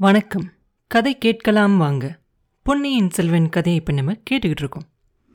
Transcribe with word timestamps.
வணக்கம். 0.00 0.52
கதை 0.86 1.18
கேட்கலாம் 1.18 1.76
வாங்க. 1.76 2.20
பொன்னியின் 2.62 3.10
செல்வன் 3.10 3.48
கதையை 3.48 3.80
இப்போ 3.80 3.92
நம்ம 3.92 4.12
கேட்டுக்கிட்டு 4.12 4.62
இருக்கோம். 4.64 4.84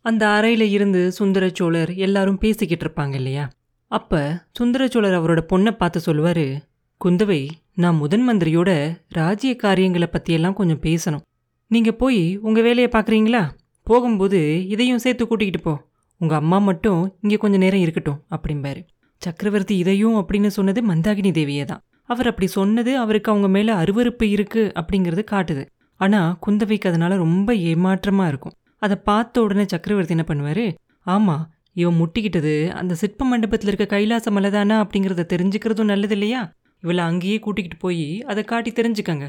அந்த 0.01 0.29
அறையில் 0.29 0.69
இருந்து 0.69 1.11
சுந்தர 1.11 1.49
சோழர் 1.53 1.93
எல்லாரும் 1.95 2.37
பேசிக்கிட்டு 2.37 2.85
இருப்பாங்க 2.85 3.13
இல்லையா? 3.13 3.49
அப்போ 3.87 4.47
சுந்தர 4.53 4.87
சோழர் 4.87 5.21
அவரோட 5.21 5.41
பொண்ணை 5.49 5.71
பார்த்து 5.71 5.99
சொல்லுவார் 5.99 6.63
குந்தவை 7.05 7.49
நான் 7.75 7.95
முதன் 7.95 8.29
மந்திரியோட 8.29 8.97
ராஜ்ய 9.07 9.55
காரியங்களை 9.55 10.07
பற்றியெல்லாம் 10.07 10.53
கொஞ்சம் 10.53 10.81
பேசணும். 10.81 11.21
நீங்கள் 11.67 11.95
போய் 11.95 12.37
உங்கள் 12.37 12.63
வேலையை 12.63 12.91
பார்க்குறீங்களா? 12.93 13.49
போகும்போது 13.83 14.67
இதையும் 14.67 14.97
சேர்த்து 14.97 15.27
கூட்டிக்கிட்டு 15.27 15.69
போ. 15.69 15.87
உங்கள் 16.17 16.37
அம்மா 16.37 16.57
மட்டும் 16.57 17.17
இங்கே 17.21 17.35
கொஞ்சம் 17.35 17.59
நேரம் 17.59 17.79
இருக்கட்டும் 17.79 18.25
அப்படிம்பாரு. 18.35 18.83
சக்கரவர்த்தி 19.17 19.77
இதையும் 19.77 20.15
அப்படின்னு 20.15 20.47
சொன்னது 20.47 20.87
மந்தாகினி 20.87 21.31
தேவியே 21.31 21.65
தான் 21.65 21.83
அவர் 22.09 22.29
அப்படி 22.31 22.47
சொன்னது 22.47 22.91
அவருக்கு 22.97 23.31
அவங்க 23.31 23.47
மேலே 23.47 23.73
அருவருப்பு 23.73 24.25
இருக்கு 24.35 24.63
அப்படிங்கிறது 24.79 25.23
காட்டுது. 25.31 25.63
ஆனால் 25.99 26.35
குந்தவைக்கு 26.45 26.87
அதனால 26.91 27.15
ரொம்ப 27.15 27.49
ஏமாற்றமாக 27.69 28.31
இருக்கும். 28.31 28.55
அதை 28.83 28.95
பார்த்த 29.09 29.41
உடனே 29.41 29.65
சக்கரவர்த்தி 29.67 30.15
என்ன 30.15 30.25
பண்ணுவாரு? 30.27 30.65
ஆமாம் 31.05 31.43
இவன் 31.73 31.99
முட்டிக்கிட்டது 32.01 32.53
அந்த 32.79 32.93
சிற்ப 32.95 33.25
மண்டபத்தில் 33.25 33.69
இருக்க 33.71 33.85
கைலாச 33.95 34.31
மலை 34.31 34.49
தானா 34.51 34.77
அப்படிங்கிறத 34.83 35.25
தெரிஞ்சுக்கிறதும் 35.33 35.91
நல்லது 35.93 36.15
இல்லையா? 36.17 36.41
இவளை 36.83 37.03
அங்கேயே 37.03 37.37
கூட்டிக்கிட்டு 37.39 37.79
போய் 37.81 38.07
அதை 38.31 38.43
காட்டி 38.43 38.71
தெரிஞ்சுக்கங்க. 38.71 39.27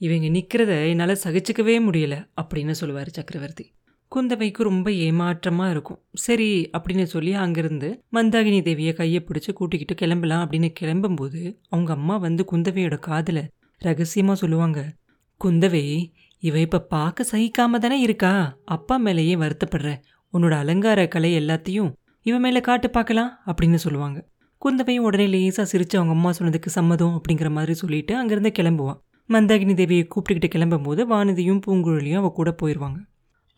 இவங்க 0.00 0.28
நிற்கிறத 0.36 0.72
என்னால் 0.90 1.22
சகிச்சுக்கவே 1.24 1.76
முடியல 1.88 2.16
அப்படின்னு 2.40 2.74
சொல்லுவார் 2.80 3.16
சக்கரவர்த்தி. 3.18 3.66
குந்தவைக்கு 4.14 4.62
ரொம்ப 4.62 4.88
ஏமாற்றமாக 5.04 5.70
இருக்கும். 5.70 5.98
சரி 6.14 6.48
அப்படின்னு 6.76 7.02
சொல்லி 7.02 7.32
அங்கிருந்து 7.44 7.88
மந்தாகினி 8.12 8.58
தேவியை 8.68 8.92
கையை 8.94 9.20
பிடிச்சி 9.28 9.52
கூட்டிக்கிட்டு 9.52 9.94
கிளம்பலாம் 9.94 10.42
அப்படின்னு 10.44 10.68
கிளம்பும்போது 10.80 11.40
அவங்க 11.68 11.92
அம்மா 11.92 12.16
வந்து 12.16 12.44
குந்தவையோட 12.52 12.98
காதில் 12.98 13.42
ரகசியமாக 13.80 14.36
சொல்லுவாங்க 14.42 14.80
குந்தவை 15.40 15.84
இவ 16.42 16.58
இப்போ 16.58 16.78
பார்க்க 16.94 17.30
சகிக்காம 17.32 17.78
தானே 17.78 17.96
இருக்கா? 18.00 18.32
அப்பா 18.64 18.96
மேலேயே 18.96 19.34
வருத்தப்படுற. 19.36 19.90
உன்னோட 20.34 20.54
அலங்கார 20.62 21.00
கலை 21.08 21.30
எல்லாத்தையும் 21.40 21.90
இவ 22.26 22.36
மேலே 22.38 22.60
காட்டு 22.60 22.88
பார்க்கலாம் 22.90 23.32
அப்படின்னு 23.46 23.78
சொல்லுவாங்க. 23.84 24.18
குந்தவையும் 24.62 25.06
உடனே 25.08 25.26
லேசாக 25.26 25.66
சிரிச்சு 25.72 25.96
அவங்க 25.96 26.14
அம்மா 26.16 26.30
சொன்னதுக்கு 26.30 26.70
சம்மதம் 26.76 27.16
அப்படிங்கிற 27.18 27.50
மாதிரி 27.50 27.74
சொல்லிட்டு 27.74 28.14
அங்கேருந்து 28.16 28.52
கிளம்புவான் 28.58 29.00
மந்தாகினி 29.28 29.74
தேவியை 29.74 30.04
கூப்பிட்டுக்கிட்டு 30.04 30.54
கிளம்பும்போது 30.54 31.02
வானதியும் 31.12 31.60
பூங்குழலியும் 31.66 32.20
அவள் 32.22 32.36
கூட 32.38 32.50
போயிடுவாங்க 32.62 33.00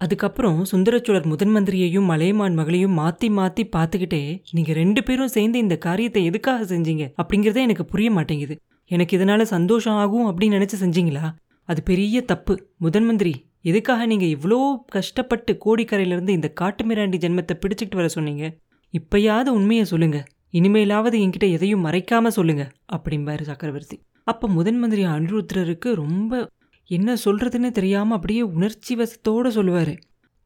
அதுக்கப்புறம் 0.01 0.65
சுந்தரச்சோழர் 0.73 1.27
முதன் 1.27 1.55
மந்திரியையும் 1.57 2.05
மலையமான் 2.05 2.55
மகளையும் 2.55 2.99
மாத்தி 2.99 3.29
மாத்தி 3.39 3.63
பார்த்துக்கிட்டே 3.77 4.43
நீங்க 4.51 4.73
ரெண்டு 4.73 5.03
பேரும் 5.03 5.29
சேர்ந்து 5.29 5.59
இந்த 5.59 5.77
காரியத்தை 5.79 6.25
எதுக்காக 6.25 6.77
செஞ்சீங்க? 6.77 7.05
அப்படிங்கறதே 7.23 7.57
எனக்கு 7.57 7.85
புரிய 7.85 8.11
மாட்டேங்குது. 8.11 8.61
எனக்கு 8.91 9.19
இதனால 9.19 9.43
சந்தோஷம் 9.43 9.95
ஆகும் 9.95 10.27
அப்படின்னு 10.27 10.57
நினைச்சு 10.59 10.77
செஞ்சீங்களா? 10.81 11.35
அது 11.63 11.83
பெரிய 11.83 12.21
தப்பு. 12.21 12.55
முதன் 12.79 13.05
மந்திரி 13.05 13.33
எதுக்காக 13.63 14.07
நீங்க 14.07 14.25
இவ்வளோ 14.25 14.75
கஷ்டப்பட்டு 14.87 15.59
கோடிக்கரையிலிருந்து 15.67 16.29
இந்த 16.29 16.49
காட்டு 16.49 16.85
மிராண்டி 16.85 17.19
ஜென்மத்தை 17.25 17.55
பிடிச்சிக்கிட்டு 17.55 17.95
வர 17.95 18.09
சொன்னீங்க? 18.09 18.57
இப்பயாவது 18.95 19.47
உண்மையை 19.47 19.85
சொல்லுங்க. 19.85 20.25
இனிமேலாவது 20.53 21.17
என்கிட்ட 21.25 21.51
எதையும் 21.51 21.85
மறைக்காம 21.85 22.27
சொல்லுங்க. 22.27 22.73
அப்படிம்பாரு 22.93 23.43
சக்கரவர்த்தி. 23.43 24.01
அப்ப 24.25 24.49
முதன் 24.49 24.79
மந்திரி 24.79 25.05
அனிருத்ரருக்கு 25.07 25.95
ரொம்ப 25.95 26.51
என்ன 26.91 27.17
சொல்றதுன்னு 27.25 27.71
தெரியாம 27.71 28.15
அப்படியே 28.15 28.43
உணர்ச்சி 28.55 28.95
வசத்தோடு 28.95 29.51
சொல்லுவாரு. 29.51 29.95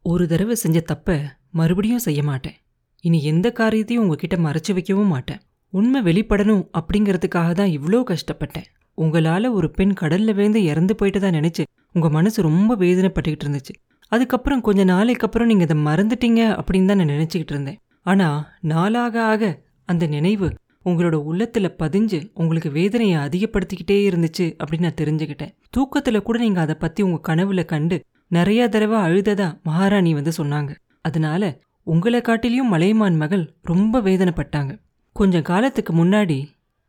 ஒரு 0.05 0.25
தடவை 0.29 0.55
செஞ்ச 0.55 0.79
தப்ப 0.81 1.17
மறுபடியும் 1.51 2.05
செய்ய 2.07 2.21
மாட்டேன். 2.23 2.57
இனி 3.05 3.19
எந்த 3.23 3.49
காரியத்தையும் 3.51 4.03
உங்ககிட்ட 4.05 4.37
மறைச்சு 4.37 4.73
வைக்கவும் 4.73 5.13
மாட்டேன். 5.15 5.41
உண்மை 5.73 6.01
வெளிப்படணும் 6.03 6.63
அப்படிங்கிறதுக்காக 6.79 7.51
தான் 7.53 7.75
இவ்வளோ 7.77 8.01
கஷ்டப்பட்டேன். 8.13 8.67
உங்களால 8.99 9.51
ஒரு 9.53 9.69
பெண் 9.71 9.95
கடல்ல 10.01 10.31
விழுந்து 10.35 10.61
இறந்து 10.65 10.95
போயிட்டு 10.97 11.21
தான் 11.21 11.37
நினைச்சு 11.39 11.63
உங்க 11.95 12.09
மனசு 12.09 12.39
ரொம்ப 12.43 12.77
வேதனைப்பட்டுக்கிட்டு 12.77 13.47
இருந்துச்சு. 13.47 13.75
அதுக்கப்புறம் 14.13 14.65
கொஞ்ச 14.69 14.85
நாளைக்கு 14.85 15.27
அப்புறம் 15.27 15.49
நீங்க 15.51 15.65
இதை 15.69 15.77
மறந்துட்டீங்க 15.89 16.41
அப்படின்னு 16.59 16.91
தான் 16.91 17.01
நான் 17.03 17.15
நினைச்சுக்கிட்டு 17.17 17.55
இருந்தேன். 17.57 17.79
ஆனா 18.07 18.29
நாளாக 18.73 19.17
ஆக 19.33 19.53
அந்த 19.89 20.05
நினைவு 20.07 20.49
உங்களோட 20.85 21.17
உள்ளத்துல 21.31 21.69
பதிஞ்சு 21.79 22.31
உங்களுக்கு 22.35 22.71
வேதனையை 22.71 23.17
அதிகப்படுத்திக்கிட்டே 23.21 23.97
இருந்துச்சு 24.11 24.47
அப்படின்னு 24.59 24.81
நான் 24.81 25.01
தெரிஞ்சுக்கிட்டேன். 25.01 25.53
தூக்கத்துல 25.77 26.21
கூட 26.23 26.39
நீங்க 26.39 26.61
அதை 26.61 26.75
பத்தி 26.75 27.03
உங்க 27.03 27.35
கனவுல 27.35 27.65
கண்டு 27.65 28.05
நிறைய 28.29 28.69
தடவை 28.69 28.99
அழுததா 28.99 29.63
மகாராணி 29.63 30.15
வந்து 30.15 30.33
சொன்னாங்க. 30.37 30.75
அதனால 31.01 31.61
உங்களை 31.83 32.21
காட்டிலையும் 32.21 32.71
மலையமான் 32.71 33.17
மகள் 33.17 33.55
ரொம்ப 33.63 34.01
வேதனைப்பட்டாங்க. 34.01 34.73
கொஞ்ச 35.13 35.43
காலத்துக்கு 35.43 35.93
முன்னாடி 35.95 36.39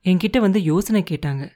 என்கிட்ட 0.05 0.39
வந்து 0.39 0.63
யோசனை 0.63 1.03
கேட்டாங்க. 1.09 1.49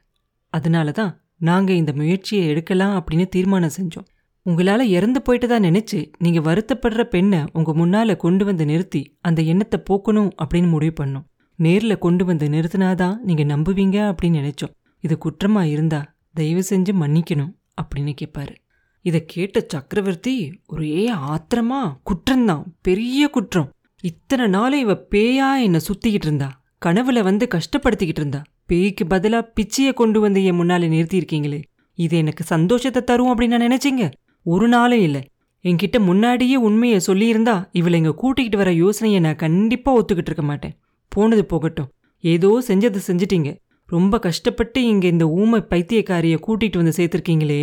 அதனால 0.50 0.92
தான் 0.92 1.22
நாங்க 1.38 1.74
இந்த 1.74 1.94
முயற்சியை 1.94 2.48
எடுக்கலாம் 2.48 2.96
அப்படின்னு 2.98 3.28
தீர்மானம் 3.28 3.78
செஞ்சோம். 3.82 4.08
உங்களால 4.46 4.80
இறந்து 4.80 5.22
போயிட்டு 5.22 5.48
தான் 5.48 5.64
நினைச்சு 5.64 6.12
நீங்க 6.18 6.40
வருத்தப்படுற 6.40 7.04
பெண்ணை 7.04 7.40
உங்க 7.54 7.72
முன்னால 7.74 8.16
கொண்டு 8.16 8.46
வந்து 8.46 8.66
நிறுத்தி 8.66 9.18
அந்த 9.22 9.42
எண்ணத்தை 9.42 9.80
போக்கணும் 9.90 10.30
அப்படின்னு 10.44 10.70
முடிவு 10.70 11.04
பண்ணோம். 11.04 11.26
நேர்ல 11.60 11.98
கொண்டு 11.98 12.26
வந்து 12.26 12.48
நிறுத்தினாதான் 12.48 13.18
நீங்க 13.18 13.44
நம்புவீங்க 13.44 13.98
அப்படின்னு 14.12 14.40
நினைச்சோம். 14.40 14.74
இது 15.00 15.18
குற்றமா 15.26 15.62
இருந்தா 15.62 16.16
தயவு 16.34 16.64
செஞ்சு 16.70 16.92
மன்னிக்கணும் 17.00 17.54
அப்படின்னு 17.82 18.16
கேட்பாரு 18.22 18.56
இதை 19.02 19.24
கேட்ட 19.26 19.66
சக்கரவர்த்தி 19.68 20.62
ஒரே 20.68 21.14
ஆத்திரமா? 21.14 21.82
குற்றம்தான். 22.06 22.64
பெரிய 22.82 23.28
குற்றம். 23.28 23.70
இத்தனை 24.02 24.48
நாளே 24.48 24.80
இவ 24.80 24.94
பேயா 24.94 25.62
என்னை 25.62 25.80
சுத்திக்கிட்டு 25.80 26.26
இருந்தா? 26.26 26.64
கனவுல 26.86 27.24
வந்து 27.24 27.48
கஷ்டப்படுத்திக்கிட்டு 27.56 28.22
இருந்தா? 28.22 28.42
பேய்க்கு 28.66 29.06
பதிலா 29.06 29.42
பிச்சையை 29.56 29.94
கொண்டு 29.94 30.20
வந்து 30.20 30.44
என் 30.44 30.60
முன்னால 30.60 30.90
நிறுத்தியிருக்கீங்களே? 30.94 31.62
இது 31.94 32.18
எனக்கு 32.18 32.44
சந்தோஷத்தை 32.44 33.04
தரும் 33.04 33.38
அப்படின்னு 33.38 33.58
நான் 33.58 33.62
நினைச்சீங்க. 33.62 34.12
ஒரு 34.44 34.68
நாளும் 34.68 35.00
இல்லை. 35.00 35.30
என்கிட்ட 35.64 36.00
முன்னாடியே 36.00 36.56
உண்மையை 36.56 37.00
சொல்லியிருந்தா 37.08 37.66
இவளை 37.72 38.00
இங்கே 38.00 38.12
கூட்டிக்கிட்டு 38.16 38.58
வர 38.58 38.72
யோசனையை 38.74 39.22
நான் 39.22 39.36
கண்டிப்பா 39.36 39.96
ஒத்துக்கிட்டு 39.96 40.32
இருக்க 40.32 40.42
மாட்டேன். 40.42 40.78
போனது 41.16 41.44
போகட்டும். 41.46 41.90
ஏதோ 42.24 42.50
செஞ்சது 42.68 43.00
செஞ்சிட்டீங்க. 43.08 43.50
ரொம்ப 43.90 44.16
கஷ்டப்பட்டு 44.20 44.80
இங்கே 44.84 45.08
இந்த 45.08 45.26
ஊமை 45.42 45.60
பைத்தியக்காரிய 45.72 46.36
கூட்டிட்டு 46.48 46.80
வந்து 46.82 46.98
சேர்த்துருக்கீங்களே. 47.00 47.62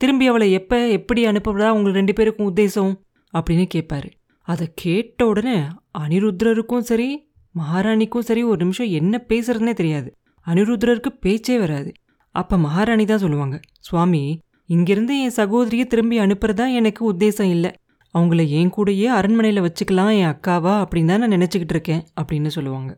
திரும்பி 0.00 0.26
அவளை 0.26 0.46
எப்ப 0.52 0.78
எப்படி 0.98 1.20
அனுப்புவதா 1.26 1.68
உங்க 1.76 1.90
ரெண்டு 1.90 2.12
பேருக்கும் 2.12 2.48
உத்தேசம்? 2.50 2.92
அப்படின்னு 3.34 3.66
கேட்பாரு 3.74 4.08
அதை 4.48 4.64
கேட்ட 4.74 5.26
உடனே 5.26 5.56
அனிருத்ரருக்கும் 5.98 6.86
சரி 6.90 7.08
மகாராணிக்கும் 7.54 8.26
சரி 8.28 8.42
ஒரு 8.42 8.58
நிமிஷம் 8.62 8.90
என்ன 8.98 9.20
பேசுறதுனே 9.28 9.72
தெரியாது. 9.80 10.08
அனிருத்ரருக்கு 10.46 11.10
பேச்சே 11.20 11.56
வராது. 11.58 11.90
அப்ப 12.34 12.58
மகாராணி 12.58 13.04
தான் 13.04 13.22
சொல்லுவாங்க 13.24 13.56
சுவாமி 13.80 14.22
இங்கிருந்து 14.68 15.14
என் 15.22 15.36
சகோதரியை 15.38 15.86
திரும்பி 15.86 16.16
அனுப்புறதா 16.18 16.66
எனக்கு 16.72 17.02
உத்தேசம் 17.12 17.50
இல்லை. 17.54 17.70
அவங்கள 18.14 18.48
என் 18.48 18.72
கூடயே 18.76 19.06
அரண்மனையில் 19.18 19.64
வச்சுக்கலாம் 19.66 20.12
என் 20.18 20.30
அக்காவா 20.32 20.74
அப்படின்னு 20.82 21.06
தான் 21.06 21.22
நான் 21.22 21.34
நினச்சிக்கிட்டு 21.36 21.74
இருக்கேன் 21.76 22.02
அப்படின்னு 22.20 22.46
சொல்லுவாங்க. 22.46 22.90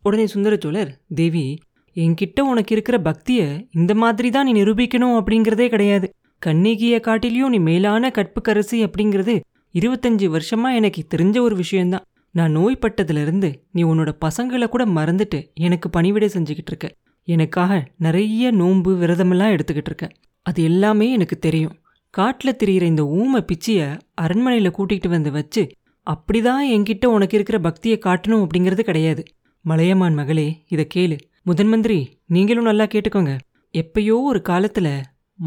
உடனே 0.00 0.24
சுந்தரச்சோழர் 0.34 0.90
தேவி 1.14 1.58
என்கிட்ட 1.96 2.40
உனக்கு 2.40 2.72
இருக்கிற 2.72 2.98
பக்தியை 2.98 3.68
இந்த 3.70 3.94
மாதிரி 3.94 4.30
தான் 4.30 4.44
நீ 4.44 4.62
நிரூபிக்கணும் 4.62 5.16
அப்படிங்கிறதே 5.18 5.68
கிடையாது. 5.68 6.06
கண்ணிகியை 6.46 6.98
காட்டிலையும் 7.06 7.52
நீ 7.54 7.58
மேலான 7.58 8.08
கற்புக்கரசி 8.08 8.78
அப்படிங்கிறது 8.86 9.40
இருபத்தஞ்சி 9.74 10.26
வருஷமாக 10.26 10.74
எனக்கு 10.74 11.02
தெரிஞ்ச 11.16 11.40
ஒரு 11.40 11.56
விஷயந்தான் 11.56 12.06
நான் 12.30 12.56
நோய்பட்டதுலேருந்து 12.56 13.54
நீ 13.72 13.82
உன்னோட 13.82 14.10
பசங்களை 14.24 14.66
கூட 14.68 14.84
மறந்துட்டு 14.86 15.38
எனக்கு 15.54 15.90
பணிவிடை 15.90 16.28
செஞ்சுக்கிட்டு 16.34 16.72
இருக்க. 16.72 16.88
எனக்காக 17.28 17.72
நிறைய 17.98 18.50
நோன்பு 18.50 18.96
விரதமெல்லாம் 18.96 19.54
எடுத்துக்கிட்டு 19.54 19.90
இருக்க. 19.92 20.08
அது 20.42 20.62
எல்லாமே 20.62 21.12
எனக்கு 21.12 21.38
தெரியும். 21.38 21.74
காட்டில் 22.14 22.56
திரியிற 22.64 22.82
இந்த 22.82 23.06
ஊமை 23.06 23.40
பிச்சிய 23.42 24.00
அரண்மனையில் 24.14 24.70
கூட்டிகிட்டு 24.70 25.08
வந்து 25.08 25.30
வச்சு 25.30 25.62
அப்படிதான் 26.06 26.64
என்கிட்ட 26.70 27.06
உனக்கு 27.06 27.34
இருக்கிற 27.34 27.58
பக்தியை 27.58 27.98
காட்டணும் 28.04 28.46
அப்படிங்கிறது 28.46 28.80
கிடையாது. 28.80 29.22
மலையமான் 29.64 30.14
மகளே 30.14 30.64
இதை 30.68 30.86
கேளு. 30.94 31.16
முதன் 31.42 31.68
மந்திரி 31.68 31.98
நீங்களும் 32.26 32.64
நல்லா 32.64 32.84
கேட்டுக்கோங்க. 32.84 33.38
எப்பயோ 33.72 34.16
ஒரு 34.22 34.42
காலத்துல 34.48 34.88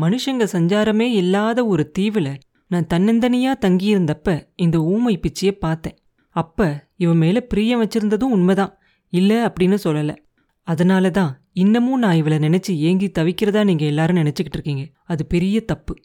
மனுஷங்க 0.02 0.46
சஞ்சாரமே 0.52 1.08
இல்லாத 1.14 1.66
ஒரு 1.66 1.92
தீவுல 2.00 2.36
நான் 2.68 2.88
தன்னந்தனியா 2.94 3.52
தங்கியிருந்தப்ப 3.66 4.44
இந்த 4.56 4.78
ஊமை 4.84 5.20
பிச்சியை 5.20 5.52
பார்த்தேன். 5.52 5.98
அப்ப 6.36 6.88
இவன் 6.96 7.18
மேல 7.18 7.40
பிரியம் 7.40 7.82
வச்சிருந்ததும் 7.82 8.34
உண்மைதான். 8.38 8.78
இல்ல 9.14 9.32
அப்படின்னு 9.48 9.78
சொல்லல. 9.84 10.16
அதனால 10.68 11.10
தான் 11.10 11.32
இன்னமும் 11.54 12.00
நான் 12.00 12.16
இவளை 12.16 12.38
நினைச்சு 12.38 12.74
ஏங்கி 12.78 13.12
தவிக்கிறதா 13.20 13.64
நீங்க 13.64 13.86
எல்லாரும் 13.86 14.18
நினச்சிக்கிட்டு 14.18 14.58
இருக்கீங்க. 14.58 14.86
அது 15.04 15.26
பெரிய 15.26 15.62
தப்பு. 15.62 15.96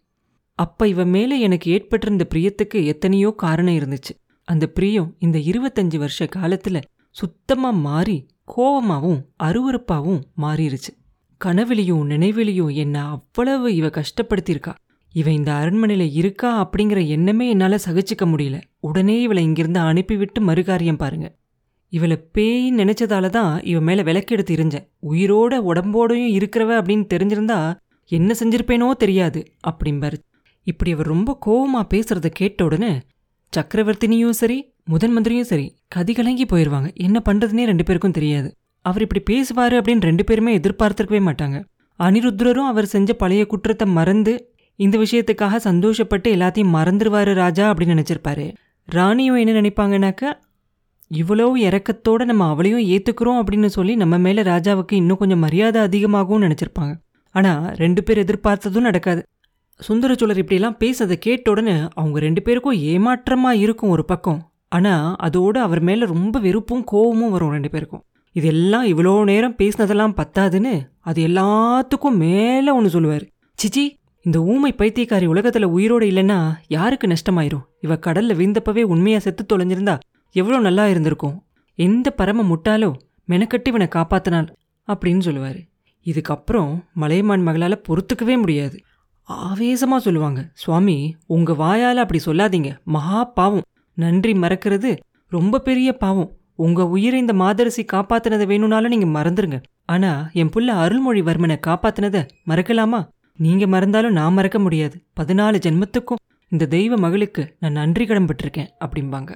அப்ப 0.60 0.88
இவ 0.88 1.04
மேல 1.04 1.34
எனக்கு 1.36 1.70
ஏற்பட்டிருந்த 1.70 2.24
பிரியத்துக்கு 2.34 2.78
எத்தனையோ 2.84 3.30
காரணம் 3.36 3.78
இருந்துச்சு. 3.78 4.12
அந்த 4.48 4.64
பிரியம் 4.66 5.10
இந்த 5.18 5.38
இருபத்தஞ்சு 5.50 5.96
வருஷ 5.96 6.28
காலத்துல 6.36 6.78
சுத்தமா 7.16 7.70
மாறி 7.70 8.16
கோவமாவும் 8.54 9.20
அருவறுப்பாவும் 9.44 10.20
மாறிடுச்சு 10.42 10.92
கனவிலையும் 11.40 12.04
நினைவிலையும் 12.04 12.72
என்ன 12.74 12.96
அவ்வளவு 13.10 13.68
இவ 13.74 13.86
கஷ்டப்படுத்தியிருக்கா. 13.88 14.72
இவ 15.14 15.30
இந்த 15.30 15.50
அரண்மனையில 15.52 16.04
இருக்கா 16.12 16.50
அப்படிங்கிற 16.62 17.00
எண்ணமே 17.06 17.46
என்னால 17.48 17.76
சகிச்சுக்க 17.86 18.24
முடியல. 18.26 18.56
உடனே 18.80 19.16
இவளை 19.22 19.42
இங்கிருந்து 19.42 19.80
அனுப்பிவிட்டு 19.80 20.40
மறுகாரியம் 20.40 21.00
பாருங்க. 21.02 21.28
இவளை 21.92 22.16
பேயின்னு 22.34 22.80
நினைச்சதால 22.82 23.30
தான் 23.30 23.52
இவ 23.62 23.80
மேல 23.80 24.02
விளக்கெடுத்து 24.02 24.50
இருந்தேன் 24.50 24.88
உயிரோட 25.10 25.54
உடம்போடையும் 25.70 26.34
இருக்கிறவ 26.38 26.76
அப்படின்னு 26.80 27.06
தெரிஞ்சிருந்தா 27.14 27.58
என்ன 28.10 28.34
செஞ்சிருப்பேனோ 28.40 28.90
தெரியாது. 28.90 29.40
அப்படிம்பாரு. 29.70 30.18
இப்படி 30.72 30.92
அவர் 30.96 31.12
ரொம்ப 31.14 31.30
கோவமா 31.46 31.80
பேசுறத 31.92 32.28
கேட்ட 32.40 32.64
உடனே 32.64 32.92
சக்கரவர்த்தினியும் 33.52 34.38
சரி 34.40 34.58
முதன் 34.84 35.14
மந்திரியும் 35.16 35.50
சரி 35.52 35.66
கதி 35.94 36.12
கலங்கி 36.12 36.44
போயிடுவாங்க 36.44 36.88
என்ன 37.06 37.18
பண்றதுனே 37.28 37.64
ரெண்டு 37.70 37.84
பேருக்கும் 37.84 38.16
தெரியாது. 38.18 38.48
அவர் 38.84 39.04
இப்படி 39.06 39.22
பேசுவாரு 39.30 39.76
அப்படின்னு 39.78 40.08
ரெண்டு 40.08 40.24
பேருமே 40.24 40.52
எதிர்பார்த்திருக்கவே 40.58 41.20
மாட்டாங்க. 41.28 41.56
அனிருத்ரரும் 41.98 42.70
அவர் 42.72 42.92
செஞ்ச 42.94 43.12
பழைய 43.12 43.42
குற்றத்தை 43.46 43.86
மறந்து 43.98 44.34
இந்த 44.78 44.98
விஷயத்துக்காக 44.98 45.58
சந்தோஷப்பட்டு 45.68 46.28
எல்லாத்தையும் 46.34 46.74
மறந்துடுவாரு 46.76 47.32
ராஜா 47.34 47.64
அப்படின்னு 47.70 47.96
நினைச்சிருப்பாரு. 47.96 48.46
ராணியும் 48.88 49.40
என்ன 49.42 49.56
நினைப்பாங்கனாக்க 49.60 50.32
இவ்வளவு 51.10 51.52
இறக்கத்தோட 51.66 52.24
நம்ம 52.30 52.48
அவளையும் 52.48 52.84
ஏத்துக்கிறோம் 52.92 53.40
அப்படின்னு 53.40 53.70
சொல்லி 53.76 53.94
நம்ம 54.02 54.18
மேல 54.18 54.42
ராஜாவுக்கு 54.42 54.94
இன்னும் 55.00 55.20
கொஞ்சம் 55.22 55.44
மரியாதை 55.44 55.80
அதிகமாகவும் 55.88 56.44
நினைச்சிருப்பாங்க. 56.44 56.92
ஆனா 57.34 57.52
ரெண்டு 57.82 58.00
பேர் 58.02 58.22
எதிர்பார்த்ததும் 58.24 58.88
நடக்காது. 58.88 59.22
சுந்தரச்சோழர் 59.88 60.40
இப்படிலாம் 60.42 60.78
பேசுறதை 60.82 61.16
கேட்ட 61.16 61.50
உடனே 61.50 61.74
அவங்க 61.94 62.18
ரெண்டு 62.18 62.42
பேருக்கும் 62.42 62.78
ஏமாற்றமாக 62.92 63.60
இருக்கும் 63.64 63.90
ஒரு 63.90 64.04
பக்கம். 64.04 64.40
ஆனா 64.68 65.16
அதோட 65.22 65.56
அவர் 65.66 65.80
மேலே 65.80 66.04
ரொம்ப 66.06 66.38
வெறுப்பும் 66.38 66.84
கோவமும் 66.92 67.30
வரும் 67.30 67.50
ரெண்டு 67.50 67.70
பேருக்கும். 67.70 68.02
இதெல்லாம் 68.36 68.84
இவ்வளோ 68.86 69.24
நேரம் 69.24 69.56
பேசினதெல்லாம் 69.58 70.16
பத்தாதுன்னு 70.20 70.74
அது 71.00 71.20
எல்லாத்துக்கும் 71.26 72.18
மேல 72.24 72.74
ஒன்று 72.74 72.90
சொல்லுவார். 72.90 73.24
சிச்சி 73.58 73.84
இந்த 74.22 74.38
ஊமை 74.42 74.74
பைத்தியக்காரி 74.78 75.26
உலகத்துல 75.32 75.62
உயிரோடு 75.62 76.06
இல்லைன்னா 76.06 76.38
யாருக்கு 76.68 77.06
நஷ்டமாயிரும்? 77.06 77.64
இவ 77.80 77.94
கடல்ல 78.06 78.34
விழுந்தப்பவே 78.40 78.82
உண்மையாக 78.82 79.22
செத்து 79.24 79.44
தொலைஞ்சிருந்தா 79.46 79.98
எவ்வளோ 80.34 80.58
நல்லா 80.58 80.88
இருந்திருக்கும்? 80.88 81.36
எந்த 81.78 82.10
பரம 82.10 82.42
முட்டாலோ 82.42 82.90
மெனக்கட்டி 83.28 83.68
இவனை 83.72 83.88
காப்பாத்தினாள் 83.94 84.48
அப்படின்னு 84.88 85.22
சொல்லுவாரு. 85.28 85.60
இதுக்கப்புறம் 86.06 86.70
மலையமான் 86.94 87.46
மகளால 87.46 87.74
பொறுத்துக்கவே 87.88 88.36
முடியாது. 88.38 88.76
ஆவேசமா 89.28 89.96
சொல்லுவாங்க. 89.96 90.50
சுவாமி 90.54 91.16
உங்க 91.26 91.52
வாயால 91.52 91.94
அப்படி 91.94 92.20
சொல்லாதீங்க. 92.24 92.78
மகா 92.84 93.24
பாவம். 93.24 93.62
நன்றி 93.94 94.32
மறக்கிறது 94.32 94.96
ரொம்ப 95.28 95.60
பெரிய 95.60 95.92
பாவம். 95.92 96.30
உங்க 96.54 96.86
உயிரை 96.88 97.20
இந்த 97.20 97.32
மாதரசி 97.32 97.84
காப்பாத்தினதை 97.92 98.46
வேணும்னாலும் 98.46 98.98
நீங்க 98.98 99.22
மறந்துருங்க. 99.22 99.62
ஆனா 99.84 100.30
என் 100.32 100.48
புள்ள 100.48 100.70
அருள்மொழிவர்மனை 100.84 101.56
காப்பாத்தினதை 101.66 102.28
மறக்கலாமா? 102.48 103.08
நீங்க 103.36 103.66
மறந்தாலும் 103.66 104.12
நான் 104.12 104.32
மறக்க 104.32 104.58
முடியாது. 104.58 105.02
பதினாலு 105.20 105.58
ஜென்மத்துக்கும் 105.66 106.22
இந்த 106.48 106.66
தெய்வ 106.66 106.96
மகளுக்கு 106.96 107.56
நான் 107.60 107.72
நன்றி 107.72 108.06
கடன் 108.06 108.24
பட்டிருக்கேன் 108.24 108.68
அப்படிம்பாங்க. 108.84 109.34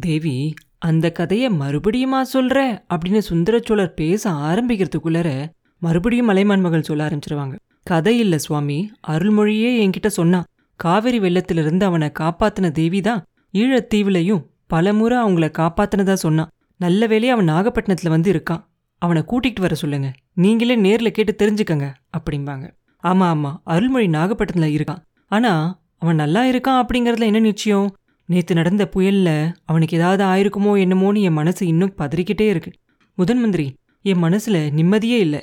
தேவி 0.00 0.54
அந்த 0.78 1.12
கதையை 1.12 1.50
மறுபடியுமா 1.50 2.22
சொல்ற? 2.32 2.78
அப்படின்னு 2.94 3.22
சுந்தரச்சோழர் 3.30 3.94
பேச 3.94 4.30
ஆரம்பிக்கிறதுக்குள்ளர 4.30 5.46
மறுபடியும் 5.78 6.26
மலைமான் 6.26 6.60
மகள் 6.60 6.82
சொல்ல 6.82 7.08
ஆரம்பிச்சிருவாங்க. 7.08 7.56
கதை 7.86 8.18
இல்ல 8.18 8.38
சுவாமி. 8.38 8.76
அருள்மொழியே 9.08 9.70
என்கிட்ட 9.82 10.06
சொன்னா 10.06 10.44
காவிரி 10.80 11.18
வெள்ளத்திலிருந்து 11.18 11.84
அவனை 11.84 12.08
காப்பாத்தின 12.18 12.70
தேவி 12.70 13.00
தான் 13.00 13.20
ஈழத்தீவுலையும் 13.54 14.42
பலமுறை 14.66 15.18
அவங்கள 15.18 15.46
காப்பாத்தினதா 15.58 16.12
சொன்னான் 16.12 16.50
நல்ல 16.80 17.06
வேலையை 17.06 17.32
அவன் 17.34 17.48
நாகப்பட்டினத்துல 17.48 18.08
வந்து 18.08 18.30
இருக்கான். 18.32 18.62
அவனை 19.02 19.22
கூட்டிகிட்டு 19.26 19.60
வர 19.60 19.74
சொல்லுங்க. 19.74 20.08
நீங்களே 20.34 20.76
நேர்ல 20.76 21.08
கேட்டு 21.08 21.32
தெரிஞ்சுக்கங்க 21.42 21.86
அப்படிம்பாங்க. 22.16 22.66
ஆமா 23.02 23.26
ஆமா. 23.32 23.50
அருள்மொழி 23.64 24.06
நாகப்பட்டினத்துல 24.06 24.68
இருக்கான். 24.76 25.00
ஆனா 25.30 25.52
அவன் 25.98 26.14
நல்லா 26.14 26.42
இருக்கான் 26.44 26.80
அப்படிங்கறதுல 26.82 27.28
என்ன 27.30 27.38
நிச்சயம்? 27.38 27.88
நேற்று 28.28 28.54
நடந்த 28.54 28.84
புயல்ல 28.96 29.30
அவனுக்கு 29.64 29.96
ஏதாவது 29.96 30.22
ஆயிருக்குமோ 30.24 30.72
என்னமோன்னு 30.84 31.20
என் 31.20 31.38
மனசு 31.40 31.66
இன்னும் 31.66 31.94
பதறிக்கிட்டே 31.98 32.46
இருக்கு. 32.48 32.70
முதன் 33.18 33.40
மந்திரி 33.40 33.66
என் 34.04 34.22
மனசுல 34.22 34.56
நிம்மதியே 34.72 35.18
இல்லை. 35.18 35.42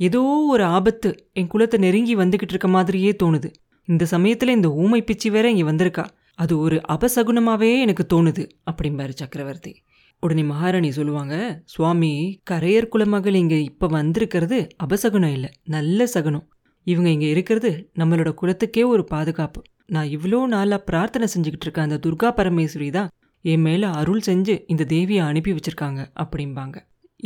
ஏதோ 0.00 0.20
ஒரு 0.22 0.64
ஆபத்து 0.64 1.08
என் 1.32 1.48
குலத்தை 1.54 1.78
நெருங்கி 1.78 2.16
வந்துகிட்டு 2.16 2.54
இருக்க 2.54 2.68
மாதிரியே 2.68 3.16
தோணுது. 3.22 3.48
இந்த 3.88 4.06
சமயத்துல 4.10 4.48
இந்த 4.48 4.68
ஊமை 4.72 5.00
பிச்சி 5.02 5.30
வேற 5.30 5.50
இங்க 5.50 5.64
வந்திருக்கா. 5.72 6.04
அது 6.34 6.58
ஒரு 6.58 6.76
அபசகுனமாவே 6.88 7.70
எனக்கு 7.80 8.04
தோணுது 8.12 8.44
அப்படிம்பாரு 8.70 9.14
சக்கரவர்த்தி. 9.14 9.72
உடனே 10.18 10.42
மகாராணி 10.42 10.90
சொல்லுவாங்க 10.90 11.62
சுவாமி 11.64 12.40
கரையர் 12.50 12.90
குலமகள் 12.94 13.34
இங்க 13.34 13.54
இப்ப 13.54 13.86
வந்திருக்கிறது 13.86 14.58
அபசகுனம் 14.84 15.32
இல்லை 15.32 15.50
நல்ல 15.64 16.06
சகுனம். 16.06 16.46
இவங்க 16.82 17.08
இங்க 17.10 17.26
இருக்கிறது 17.26 17.72
நம்மளோட 17.98 18.32
குலத்துக்கே 18.42 18.86
ஒரு 18.86 19.04
பாதுகாப்பு. 19.04 19.62
நான் 19.86 20.06
இவ்வளோ 20.06 20.40
நாளா 20.46 20.78
பிரார்த்தனை 20.78 21.28
செஞ்சுக்கிட்டு 21.34 21.66
இருக்க 21.68 21.82
அந்த 21.82 21.98
துர்கா 22.06 22.30
பரமேஸ்வரி 22.36 22.90
தான் 22.90 23.10
என் 23.44 23.60
மேல 23.60 23.90
அருள் 24.00 24.26
செஞ்சு 24.26 24.54
இந்த 24.66 24.86
தேவியை 24.88 25.22
அனுப்பி 25.24 25.52
வச்சிருக்காங்க 25.52 26.00
அப்படிம்பாங்க. 26.22 26.76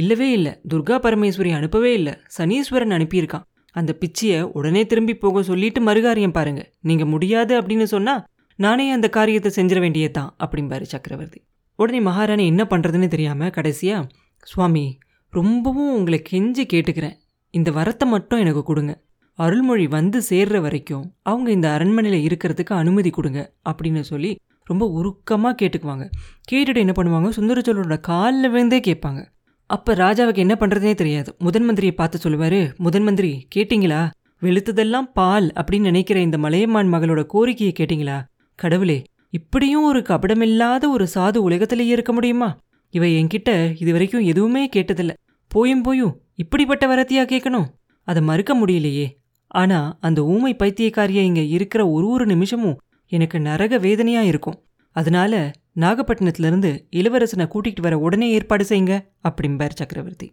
இல்லவே 0.02 0.28
இல்லை. 0.30 0.52
துர்கா 0.74 0.96
பரமேஸ்வரி 1.06 1.50
அனுப்பவே 1.50 1.92
இல்லை. 1.92 2.14
சனீஸ்வரன் 2.38 2.94
அனுப்பியிருக்கான். 2.98 3.44
அந்த 3.76 3.92
பிச்சியை 4.00 4.40
உடனே 4.58 4.86
திரும்பி 4.86 5.14
போக 5.14 5.42
சொல்லிட்டு 5.42 5.80
மறுகாரியம் 5.82 6.36
பாருங்க. 6.38 6.62
நீங்கள் 6.80 7.06
முடியாது 7.06 7.60
அப்படின்னு 7.60 7.86
சொன்னால் 7.94 8.22
நானே 8.58 8.90
அந்த 8.90 9.08
காரியத்தை 9.08 9.50
செஞ்சிட 9.56 9.80
வேண்டியதான் 9.80 10.30
அப்படிம்பாரு 10.44 10.82
சக்கரவர்த்தி. 10.82 11.40
உடனே 11.78 12.00
மகாராணி 12.00 12.46
என்ன 12.46 12.62
பண்ணுறதுன்னு 12.70 13.08
தெரியாமல் 13.08 13.54
கடைசியா 13.56 13.96
சுவாமி 14.42 14.84
ரொம்பவும் 15.32 15.94
உங்களை 15.94 16.22
கெஞ்சி 16.30 16.64
கேட்டுக்கிறேன். 16.72 17.16
இந்த 17.54 17.70
வரத்தை 17.70 18.06
மட்டும் 18.06 18.38
எனக்கு 18.38 18.62
கொடுங்க. 18.62 18.92
அருள்மொழி 19.38 19.86
வந்து 19.86 20.18
சேர்ற 20.30 20.60
வரைக்கும் 20.60 21.06
அவங்க 21.22 21.50
இந்த 21.50 21.68
அரண்மனையில் 21.72 22.26
இருக்கிறதுக்கு 22.26 22.72
அனுமதி 22.72 23.10
கொடுங்க 23.10 23.40
அப்படின்னு 23.70 24.00
சொல்லி 24.00 24.30
ரொம்ப 24.64 24.84
உருக்கமாக 24.98 25.54
கேட்டுக்குவாங்க. 25.60 26.04
கேட்டுட்டு 26.52 26.82
என்ன 26.84 26.94
பண்ணுவாங்க? 26.96 27.30
சுந்தரச்சோழரோட 27.38 27.96
காலில் 28.00 28.50
விழுந்தே 28.50 28.80
கேட்பாங்க. 28.88 29.22
அப்போ 29.70 29.94
ராஜாவுக்கு 29.94 30.40
என்ன 30.44 30.54
பண்ணுறதுனே 30.60 30.94
தெரியாது. 30.94 31.30
முதன் 31.38 31.66
மந்திரியை 31.70 31.90
பார்த்து 31.90 32.18
சொல்லுவார் 32.18 32.60
முதன் 32.76 33.02
மந்திரி 33.02 33.30
கேட்டிங்களா? 33.54 34.00
வெளுத்ததெல்லாம் 34.42 35.08
பால் 35.12 35.46
அப்படின்னு 35.60 35.88
நினைக்கிற 35.90 36.20
இந்த 36.20 36.38
மலையமான் 36.38 36.92
மகளோட 36.92 37.20
கோரிக்கையை 37.24 37.72
கேட்டிங்களா? 37.78 38.16
கடவுளே 38.58 38.98
இப்படியும் 39.30 39.84
ஒரு 39.84 40.00
கபடமில்லாத 40.08 40.88
ஒரு 40.88 41.06
சாது 41.14 41.36
உலகத்திலேயே 41.36 41.92
இருக்க 41.92 42.12
முடியுமா? 42.12 42.48
இவ 42.94 43.04
என்கிட்ட 43.18 43.50
இது 43.80 43.90
வரைக்கும் 43.92 44.26
எதுவுமே 44.32 44.68
கேட்டதில்ல. 44.76 45.12
போயும் 45.50 45.82
போயும் 45.82 46.12
இப்படிப்பட்ட 46.34 46.84
வரத்தியா 46.86 47.22
கேட்கணும்? 47.32 47.68
அதை 48.08 48.22
மறுக்க 48.22 48.52
முடியலையே. 48.54 49.06
ஆனா 49.50 49.78
அந்த 50.00 50.20
ஊமை 50.24 50.52
பைத்தியக்காரியை 50.58 51.24
இங்க 51.30 51.42
இருக்கிற 51.56 51.82
ஒரு 51.88 52.06
ஒரு 52.08 52.26
நிமிஷமும் 52.26 52.78
எனக்கு 53.12 53.38
நரக 53.40 53.78
வேதனையா 53.78 54.22
இருக்கும். 54.22 54.58
அதனால 54.96 55.50
நாகப்பட்டினத்துல 55.76 56.46
இருந்து 56.46 56.70
இளவரசனை 56.96 57.46
கூட்டிகிட்டு 57.54 57.80
வர 57.80 57.98
உடனே 57.98 58.30
ஏற்பாடு 58.30 58.64
செய்யுங்க 58.68 58.94
அப்படிம்பார் 59.28 59.78
சக்கரவர்த்தி. 59.80 60.28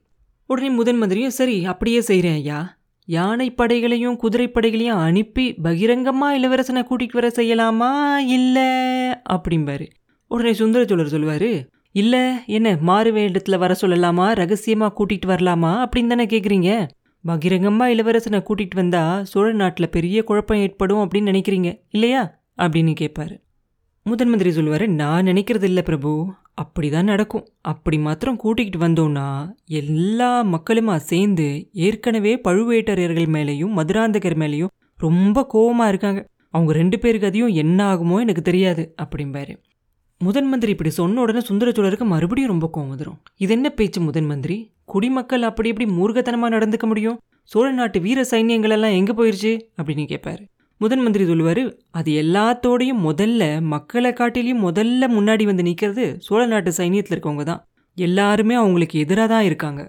உடனே 0.49 0.69
முதன் 0.69 0.97
மந்திரியும் 0.97 1.37
சரி 1.39 1.65
அப்படியே 1.65 2.01
செய்கிறேன் 2.01 2.33
ஐயா. 2.33 2.59
யானை 3.07 3.47
படைகளையும் 3.51 4.17
குதிரைப்படைகளையும் 4.23 4.99
அனுப்பி 5.07 5.45
பகிரங்கமாக 5.53 6.37
இளவரசனை 6.39 6.81
கூட்டிகிட்டு 6.81 7.17
வர 7.19 7.27
செய்யலாமா? 7.27 7.91
இல்லை 8.29 8.69
அப்படிம்பாரு. 9.33 9.87
உடனே 10.31 10.51
சுந்தரச்சோழர் 10.51 11.13
சொல்லுவார் 11.15 11.49
இல்லை 11.91 12.23
என்ன 12.45 12.77
மாறு 12.81 13.31
வர 13.57 13.75
சொல்லலாமா? 13.81 14.27
ரகசியமாக 14.33 14.95
கூட்டிகிட்டு 14.97 15.29
வரலாமா? 15.33 15.71
அப்படின்னு 15.83 16.11
தானே 16.13 16.25
கேட்குறீங்க 16.25 16.71
பகிரங்கமாக 17.23 17.93
இளவரசனை 17.93 18.39
கூட்டிகிட்டு 18.41 18.75
வந்தால் 18.75 19.25
சோழ 19.25 19.51
நாட்டில் 19.51 19.89
பெரிய 19.89 20.23
குழப்பம் 20.23 20.57
ஏற்படும் 20.57 21.01
அப்படின்னு 21.01 21.31
நினைக்கிறீங்க 21.31 21.69
இல்லையா? 21.89 22.23
அப்படின்னு 22.57 22.93
கேட்பாரு 22.99 23.35
முதன் 24.05 24.29
மந்திரி 24.29 24.49
சொல்லுவாரு 24.49 24.85
நான் 24.87 25.25
நினைக்கிறது 25.25 25.63
இல்லை 25.63 25.83
பிரபு. 25.83 26.11
அப்படிதான் 26.61 27.09
நடக்கும். 27.11 27.43
அப்படி 27.61 27.97
மாத்திரம் 27.97 28.39
கூட்டிகிட்டு 28.43 28.79
வந்தோம்னா 28.79 29.25
எல்லா 29.81 30.29
மக்களுமா 30.43 30.95
சேர்ந்து 31.09 31.45
ஏற்கனவே 31.87 32.33
பழுவேட்டரையர்கள் 32.47 33.27
மேலேயும் 33.35 33.75
மதுராந்தகர் 33.79 34.37
மேலேயும் 34.43 34.71
ரொம்ப 34.97 35.45
கோவமாக 35.53 35.87
இருக்காங்க. 35.87 36.21
அவங்க 36.49 36.71
ரெண்டு 36.73 36.99
பேருக்கு 36.99 37.27
அதையும் 37.27 37.53
என்ன 37.63 37.79
ஆகுமோ 37.91 38.17
எனக்கு 38.19 38.41
தெரியாது 38.41 38.85
அப்படிம்பாரு. 39.03 39.53
முதன் 40.21 40.49
மந்திரி 40.49 40.71
இப்படி 40.71 40.89
சொன்ன 40.89 41.21
உடனே 41.21 41.41
சுந்தரச்சோழருக்கு 41.49 42.07
மறுபடியும் 42.13 42.51
ரொம்ப 42.53 42.69
கோவம் 42.73 42.91
வந்துடும் 42.93 43.19
இது 43.37 43.53
என்ன 43.53 43.69
பேச்சு 43.69 44.01
முதன் 44.01 44.25
மந்திரி? 44.25 44.57
குடிமக்கள் 44.83 45.41
அப்படி 45.41 45.69
இப்படி 45.73 45.89
மூர்க்கத்தனமா 45.99 46.49
நடந்துக்க 46.55 46.85
முடியும்? 46.85 47.19
சோழ 47.43 47.67
நாட்டு 47.71 47.99
வீர 47.99 48.25
சைன்யங்கள் 48.31 48.75
எல்லாம் 48.77 48.97
எங்க 48.99 49.13
போயிருச்சு? 49.13 49.53
அப்படின்னு 49.77 50.05
கேட்பாரு 50.13 50.43
முதன் 50.81 51.03
மந்திரி 51.05 51.25
சொல்லுவார் 51.29 51.63
அது 51.99 52.11
எல்லாத்தோடையும் 52.21 53.01
முதல்ல 53.07 53.43
மக்களை 53.73 54.11
காட்டிலையும் 54.19 54.63
முதல்ல 54.67 55.07
முன்னாடி 55.15 55.43
வந்து 55.49 55.63
நிற்கிறது 55.67 56.05
சோழ 56.27 56.41
நாட்டு 56.45 56.71
சைனியத்தில் 56.77 57.13
இருக்கவங்க 57.15 57.43
தான். 57.49 57.61
எல்லாருமே 57.97 58.55
அவங்களுக்கு 58.61 58.95
எதிராக 59.03 59.27
தான் 59.33 59.45
இருக்காங்க. 59.49 59.81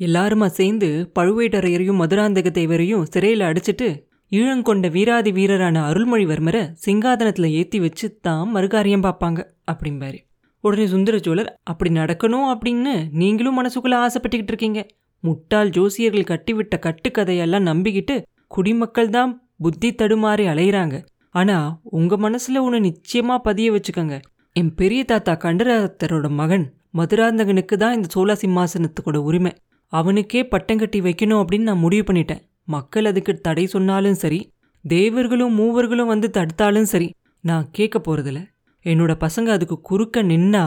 எல்லாருமா 0.00 0.46
சேர்ந்து 0.58 0.88
பழுவேட்டரையரையும் 1.18 2.00
மதுராந்தக 2.02 2.50
தேவரையும் 2.58 3.06
சிறையில் 3.12 3.48
அடிச்சிட்டு 3.50 3.88
ஈழங்கொண்ட 4.32 4.86
வீராதி 4.96 5.30
வீரரான 5.38 5.82
அருள்மொழிவர்மரை 5.90 6.62
சிங்காதனத்தில் 6.84 7.54
ஏற்றி 7.60 7.78
வச்சு 7.84 8.06
தான் 8.26 8.46
மறுகாரியம் 8.54 9.04
பார்ப்பாங்க 9.06 9.40
அப்படிம்பாரு. 9.72 10.18
உடனே 10.64 10.86
சுந்தர 10.92 11.16
சோழர் 11.26 11.50
அப்படி 11.72 11.90
நடக்கணும் 12.00 12.48
அப்படின்னு 12.52 12.94
நீங்களும் 13.20 13.58
மனசுக்குள்ளே 13.60 13.98
ஆசைப்பட்டுக்கிட்டு 14.04 14.52
இருக்கீங்க. 14.54 14.80
முட்டாள் 15.24 15.70
ஜோசியர்கள் 15.76 16.30
கட்டிவிட்ட 16.32 16.76
கட்டுக்கதையெல்லாம் 16.86 17.68
நம்பிக்கிட்டு 17.70 18.16
குடிமக்கள் 18.56 19.14
தான் 19.16 19.32
புத்தி 19.60 19.88
தடுமாறி 19.92 20.44
அலையிறாங்க. 20.52 20.96
ஆனா 21.34 21.56
உங்க 21.98 22.16
மனசுல 22.24 22.60
ஒன்று 22.66 22.78
நிச்சயமா 22.88 23.36
பதிய 23.46 23.68
வச்சுக்கோங்க. 23.72 24.16
என் 24.56 24.74
பெரிய 24.74 25.00
தாத்தா 25.04 25.32
கண்டராத்தரோட 25.44 26.28
மகன் 26.40 26.66
மதுராந்தகனுக்கு 26.98 27.74
தான் 27.76 27.96
இந்த 27.96 28.08
சோழ 28.10 28.36
சிம்மாசனத்துக்கோட 28.42 29.18
உரிமை. 29.28 29.52
அவனுக்கே 29.92 30.40
பட்டம் 30.52 30.80
கட்டி 30.82 30.98
வைக்கணும் 31.00 31.40
அப்படின்னு 31.40 31.68
நான் 31.70 31.84
முடிவு 31.84 32.04
பண்ணிட்டேன். 32.08 32.42
மக்கள் 32.74 33.08
அதுக்கு 33.10 33.32
தடை 33.46 33.64
சொன்னாலும் 33.66 34.18
சரி 34.22 34.40
தேவர்களும் 34.84 35.54
மூவர்களும் 35.58 36.12
வந்து 36.12 36.28
தடுத்தாலும் 36.36 36.88
சரி 36.92 37.08
நான் 37.44 37.66
கேட்க 37.70 37.96
போறதில்ல. 37.98 38.40
என்னோட 38.84 39.12
பசங்க 39.24 39.48
அதுக்கு 39.56 39.76
குறுக்க 39.80 40.22
நின்னா 40.22 40.64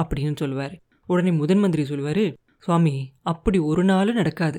அப்படின்னு 0.00 0.36
சொல்லுவார் 0.42 0.74
உடனே 1.08 1.32
முதன் 1.40 1.58
மந்திரி 1.58 1.84
சொல்லுவார் 1.84 2.24
சுவாமி 2.64 2.94
அப்படி 3.22 3.58
ஒரு 3.70 3.82
நாளும் 3.84 4.18
நடக்காது. 4.20 4.58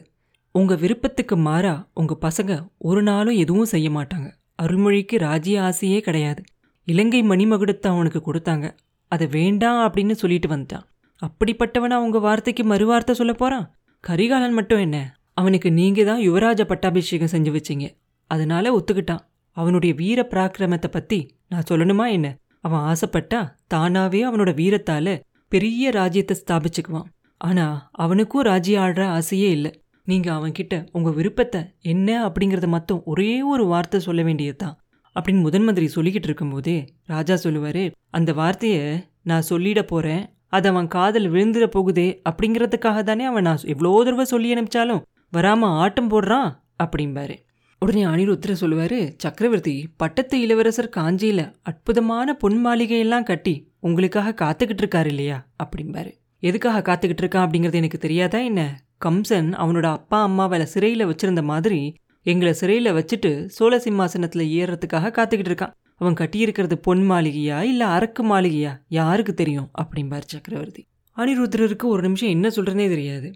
உங்க 0.55 0.75
விருப்பத்துக்கு 0.75 1.36
மாறா 1.38 1.74
உங்கள் 1.93 2.22
பசங்க 2.22 2.53
ஒரு 2.77 3.01
நாளும் 3.03 3.36
எதுவும் 3.36 3.65
செய்ய 3.65 3.89
மாட்டாங்க. 3.89 4.29
அருள்மொழிக்கு 4.62 5.15
ராஜ்ய 5.17 5.62
ஆசையே 5.63 6.00
கிடையாது. 6.00 6.41
இலங்கை 6.88 7.22
மணிமகுடத்தை 7.24 7.88
அவனுக்கு 7.88 8.20
கொடுத்தாங்க. 8.25 8.65
அதை 9.12 9.27
வேண்டாம் 9.27 9.79
அப்படின்னு 9.86 10.12
சொல்லிட்டு 10.12 10.48
வந்துட்டான். 10.48 10.86
அப்படிப்பட்டவனா 11.22 11.96
உங்கள் 11.96 12.22
வார்த்தைக்கு 12.22 12.63
மறுவார்த்தை 12.63 13.12
சொல்ல 13.12 13.34
போறான்? 13.34 13.65
கரிகாலன் 14.03 14.53
மட்டும் 14.53 14.79
என்ன? 14.79 14.98
அவனுக்கு 15.34 15.72
நீங்கள் 15.72 16.05
தான் 16.05 16.22
யுவராஜ 16.22 16.62
பட்டாபிஷேகம் 16.63 17.34
செஞ்சு 17.34 17.51
வச்சீங்க. 17.58 17.88
அதனால 18.31 18.79
ஒத்துக்கிட்டான். 18.79 19.24
அவனுடைய 19.58 19.93
வீர 19.96 20.20
பராக்கிரமத்தை 20.31 20.89
பற்றி 20.91 21.20
நான் 21.48 21.70
சொல்லணுமா 21.70 22.05
என்ன? 22.12 22.27
அவன் 22.60 22.84
ஆசைப்பட்டா 22.91 23.41
தானாவே 23.74 24.22
அவனோட 24.29 24.51
வீரத்தால 24.53 25.20
பெரிய 25.48 25.91
ராஜ்யத்தை 25.91 26.36
ஸ்தாபிச்சுக்குவான். 26.41 27.08
ஆனால் 27.38 27.77
அவனுக்கும் 27.91 28.41
ராஜ்யம் 28.41 28.84
ஆடுற 28.84 29.03
ஆசையே 29.17 29.50
இல்லை. 29.50 29.72
நீங்கள் 30.08 30.36
அவன்கிட்ட 30.38 30.75
உங்கள் 30.91 31.13
விருப்பத்தை 31.13 31.62
என்ன 31.81 32.10
அப்படிங்கிறத 32.27 32.67
மட்டும் 32.67 33.03
ஒரே 33.03 33.41
ஒரு 33.41 33.65
வார்த்தை 33.65 34.00
சொல்ல 34.00 34.22
வேண்டியதுதான் 34.24 34.75
அப்படின்னு 35.15 35.41
முதன் 35.41 35.63
மந்திரி 35.63 35.88
சொல்லிக்கிட்டு 35.96 36.27
இருக்கும்போதே 36.27 36.77
ராஜா 37.05 37.36
சொல்லுவார் 37.36 37.84
அந்த 38.10 38.34
வார்த்தையை 38.34 38.84
நான் 39.22 39.50
சொல்லிட 39.50 39.81
போகிறேன் 39.81 40.24
அது 40.48 40.67
அவன் 40.70 40.88
காதல் 40.88 41.27
விழுந்துட 41.31 41.65
போகுதே 41.67 42.08
அப்படிங்கிறதுக்காக 42.29 43.03
தானே 43.03 43.24
அவன் 43.24 43.43
நான் 43.43 43.65
எவ்வளோ 43.65 44.03
தடவை 44.03 44.25
சொல்லி 44.25 44.53
அனுப்பிச்சாலும் 44.53 45.03
வராமல் 45.29 45.75
ஆட்டம் 45.75 46.12
போடுறான் 46.12 46.50
அப்படிம்பாரு. 46.84 47.36
உடனே 47.81 48.03
அனிருத்ர 48.05 48.51
சொல்லுவார் 48.51 49.00
சக்கரவர்த்தி 49.17 49.75
பட்டத்து 49.98 50.36
இளவரசர் 50.41 50.89
காஞ்சியில் 50.89 51.43
அற்புதமான 51.62 52.34
பொன் 52.34 52.60
மாளிகையெல்லாம் 52.65 53.24
கட்டி 53.24 53.53
உங்களுக்காக 53.79 54.36
காத்துக்கிட்டு 54.41 54.84
இருக்காரு 54.84 55.05
இல்லையா? 55.05 55.38
அப்படிம்பாரு. 55.63 56.12
எதுக்காக 56.43 56.81
காத்துக்கிட்டு 56.81 57.24
இருக்கான்? 57.24 57.46
அப்படிங்கிறது 57.46 57.74
எனக்கு 57.74 57.98
தெரியாதா 57.98 58.39
என்ன? 58.39 58.62
கம்சன் 59.05 59.53
அவனோட 59.53 59.86
அப்பா 59.86 60.22
அம்மாவை 60.22 60.60
சிறையில 60.60 61.13
வச்சிருந்த 61.13 61.43
மாதிரி 61.43 61.96
எங்களை 62.24 62.55
சிறையில 62.62 62.89
வச்சுட்டு 62.89 63.46
சோழ 63.46 63.77
சிம்மாசனத்துல 63.77 64.43
ஏறுறதுக்காக 64.58 65.12
காத்துக்கிட்டு 65.12 65.51
இருக்கான். 65.51 65.74
அவன் 65.96 66.13
கட்டியிருக்கிறது 66.13 66.75
பொன் 66.75 67.12
மாளிகையா 67.12 67.62
இல்ல 67.62 67.86
அரக்கு 67.86 68.24
மாளிகையா? 68.24 68.77
யாருக்கு 68.88 69.34
தெரியும்? 69.34 69.72
அப்படிம்பார் 69.81 70.22
சக்கரவர்த்தி. 70.25 70.88
அனிருத்ரருக்கு 71.17 71.84
ஒரு 71.84 72.01
நிமிஷம் 72.01 72.29
என்ன 72.29 72.48
சொல்றனே 72.48 72.88
தெரியாது. 72.88 73.31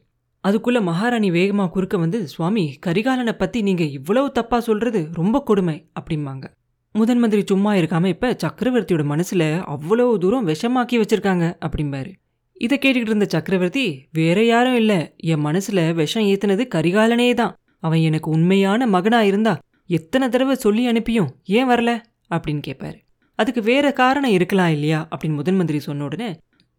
அதுக்குள்ள 0.47 0.81
மகாராணி 0.81 1.31
வேகமா 1.31 1.69
குறுக்க 1.69 1.97
வந்து 1.97 2.27
சுவாமி 2.27 2.77
கரிகாலனை 2.85 3.31
பத்தி 3.31 3.61
நீங்க 3.61 3.83
இவ்வளவு 3.83 4.31
தப்பா 4.31 4.59
சொல்றது 4.59 5.09
ரொம்ப 5.11 5.41
கொடுமை 5.41 5.87
அப்படிம்பாங்க. 5.99 6.43
முதன் 6.91 7.17
மந்திரி 7.17 7.43
சும்மா 7.45 7.73
இருக்காம 7.73 8.05
இப்ப 8.05 8.37
சக்கரவர்த்தியோட 8.43 9.05
மனசுல 9.13 9.61
அவ்வளவு 9.61 10.19
தூரம் 10.19 10.47
விஷமாக்கி 10.47 11.01
வச்சிருக்காங்க 11.01 11.57
அப்படிம்பாரு. 11.65 12.11
இதை 12.57 12.77
கேட்டுக்கிட்டு 12.77 13.11
இருந்த 13.11 13.25
சக்கரவர்த்தி 13.29 13.85
வேற 14.11 14.43
யாரும் 14.45 14.75
இல்லை. 14.75 14.99
என் 15.31 15.45
மனசுல 15.45 15.93
விஷம் 15.93 16.23
ஏத்துனது 16.23 16.63
கரிகாலனே 16.75 17.33
தான். 17.33 17.55
அவன் 17.79 17.99
எனக்கு 17.99 18.31
உண்மையான 18.31 18.87
மகனா 18.87 19.21
இருந்தா 19.21 19.53
எத்தனை 19.89 20.29
தடவை 20.29 20.55
சொல்லி 20.55 20.87
அனுப்பியும் 20.87 21.31
ஏன் 21.57 21.69
வரல? 21.69 21.91
அப்படின்னு 22.35 22.61
கேட்பாரு 22.67 22.97
அதுக்கு 23.39 23.61
வேற 23.61 23.85
காரணம் 23.91 24.31
இருக்கலாம் 24.31 24.69
இல்லையா? 24.69 25.07
அப்படின்னு 25.11 25.35
முதன் 25.35 25.55
மந்திரி 25.55 25.79
சொன்ன 25.79 26.03
உடனே 26.03 26.29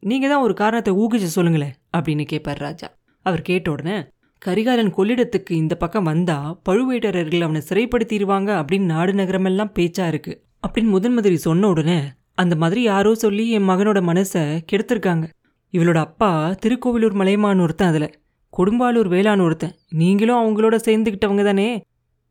நீங்க 0.03 0.27
தான் 0.29 0.43
ஒரு 0.43 0.55
காரணத்தை 0.55 0.93
ஊகிச்சு 0.95 1.31
சொல்லுங்களேன். 1.37 1.75
அப்படின்னு 1.97 2.25
கேட்பார் 2.25 2.59
ராஜா. 2.59 2.89
அவர் 3.27 3.43
கேட்ட 3.43 3.71
உடனே 3.71 3.97
கரிகாலன் 4.43 4.95
கொள்ளிடத்துக்கு 4.97 5.51
இந்த 5.51 5.75
பக்கம் 5.75 6.05
வந்தா 6.05 6.39
பழுவேட்டரர்கள் 6.69 7.41
அவனை 7.41 7.63
சிறைப்படுத்திடுவாங்க 7.69 8.51
அப்படின்னு 8.61 8.91
நாடு 8.95 9.13
நகரமெல்லாம் 9.13 9.73
பேச்சா 9.79 10.07
இருக்கு. 10.07 10.35
அப்படின்னு 10.67 10.91
முதன் 10.97 11.13
மந்திரி 11.13 11.37
சொன்ன 11.37 11.69
உடனே 11.69 11.99
அந்த 12.35 12.57
மாதிரி 12.57 12.83
யாரோ 12.83 13.15
சொல்லி 13.15 13.51
என் 13.51 13.69
மகனோட 13.69 14.01
மனசை 14.11 14.43
கெடுத்திருக்காங்க. 14.73 15.27
இவளோட 15.73 15.97
அப்பா 15.97 16.31
திருக்கோவிலூர் 16.51 17.13
மலையமான் 17.13 17.61
ஒருத்தன் 17.61 17.89
அதுல. 17.89 18.11
கொடும்பாலூர் 18.57 19.09
வேளாண் 19.09 19.41
ஒருத்தன். 19.41 19.75
நீங்களும் 19.89 20.41
அவங்களோட 20.43 20.77
சேர்ந்துக்கிட்டவங்க 20.85 21.45
தானே 21.45 21.85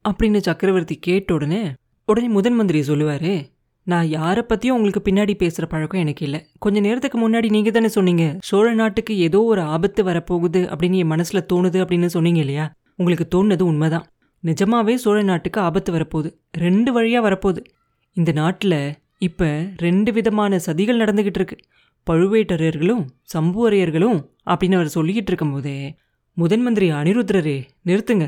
அப்படின்னு 0.09 0.37
சக்கரவர்த்தி 0.37 0.95
கேட்ட 0.95 1.33
உடனே 1.33 1.73
உடனே 2.05 2.27
முதன் 2.27 2.53
மந்திரி 2.53 2.79
சொல்லுவாரு 2.79 3.53
நான் 3.83 4.07
யாரை 4.07 4.43
பத்தியும் 4.47 4.69
உங்களுக்கு 4.69 5.11
பின்னாடி 5.11 5.33
பேசுகிற 5.33 5.67
பழக்கம் 5.67 5.99
எனக்கு 5.99 6.25
இல்லை. 6.25 6.45
கொஞ்ச 6.59 6.79
நேரத்துக்கு 6.79 7.29
முன்னாடி 7.29 7.49
நீங்கள் 7.49 7.71
தானே 7.71 7.87
சொன்னீங்க. 7.87 8.37
சோழ 8.39 8.73
நாட்டுக்கு 8.73 9.17
ஏதோ 9.17 9.43
ஒரு 9.43 9.61
ஆபத்து 9.61 10.03
வரப்போகுது 10.03 10.61
அப்படின்னு 10.65 10.95
என் 10.95 11.11
மனசுல 11.11 11.41
தோணுது 11.53 11.79
அப்படின்னு 11.81 12.05
சொன்னீங்க 12.05 12.39
இல்லையா? 12.39 12.73
உங்களுக்கு 12.95 13.25
தோணுனது 13.29 13.61
உண்மைதான். 13.61 14.05
நிஜமாவே 14.43 14.95
சோழ 14.95 15.21
நாட்டுக்கு 15.21 15.61
ஆபத்து 15.61 15.93
வரப்போகுது. 15.93 16.33
ரெண்டு 16.51 17.01
வழியா 17.01 17.21
வரப்போகுது. 17.27 17.57
இந்த 18.13 18.31
நாட்டில் 18.31 18.93
இப்ப 19.17 19.67
ரெண்டு 19.77 20.11
விதமான 20.11 20.59
சதிகள் 20.65 21.01
நடந்துக்கிட்டு 21.01 21.39
இருக்கு. 21.41 21.57
பழுவேட்டரையர்களும் 22.09 23.03
சம்புவரையர்களும் 23.33 24.17
அப்படின்னு 24.49 24.73
அவர் 24.73 24.95
சொல்லிக்கிட்டு 24.95 25.31
இருக்கும்போதே 25.31 25.95
முதன் 26.33 26.61
மந்திரி 26.61 26.91
அனிருத்ரரே 26.91 27.63
நிறுத்துங்க. 27.85 28.25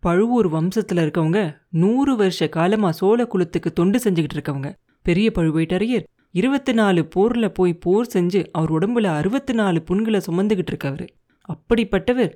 பழுவூர் 0.00 0.52
வம்சத்துல 0.52 1.04
இருக்கவங்க 1.06 1.56
நூறு 1.70 2.16
வருஷ 2.16 2.48
காலமா 2.48 2.90
சோழ 2.90 3.26
குலத்துக்கு 3.26 3.72
தொண்டு 3.72 3.98
செஞ்சுக்கிட்டு 4.04 4.36
இருக்கவங்க. 4.36 4.72
பெரிய 5.02 5.30
பழுவேட்டரையர் 5.34 6.04
இருபத்தி 6.30 6.72
நாலு 6.72 7.08
போர்ல 7.14 7.48
போய் 7.48 7.74
போர் 7.74 8.10
செஞ்சு 8.14 8.46
அவர் 8.52 8.72
உடம்புல 8.72 9.04
அறுபத்தி 9.04 9.52
நாலு 9.52 9.82
புண்களை 9.82 10.20
சுமந்துக்கிட்டு 10.26 10.72
இருக்கவர். 10.72 11.06
அப்படிப்பட்டவர் 11.54 12.32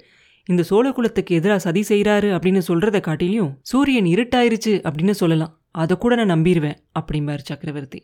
இந்த 0.47 0.63
சோழ 0.63 0.93
குலத்துக்கு 0.93 1.35
எதிராக 1.35 1.59
சதி 1.59 1.85
செய்கிறாரு 1.89 2.29
அப்படின்னு 2.37 2.63
சொல்கிறத 2.69 3.01
காட்டிலையும் 3.09 3.53
சூரியன் 3.63 4.05
இருட்டாயிருச்சு 4.05 4.73
அப்படின்னு 4.89 5.11
சொல்லலாம். 5.11 5.61
அதை 5.71 5.97
கூட 5.97 6.25
நான் 6.25 6.33
நம்பிடுவேன் 6.39 6.79
அப்படிம்பார் 7.01 7.49
சக்கரவர்த்தி. 7.51 8.01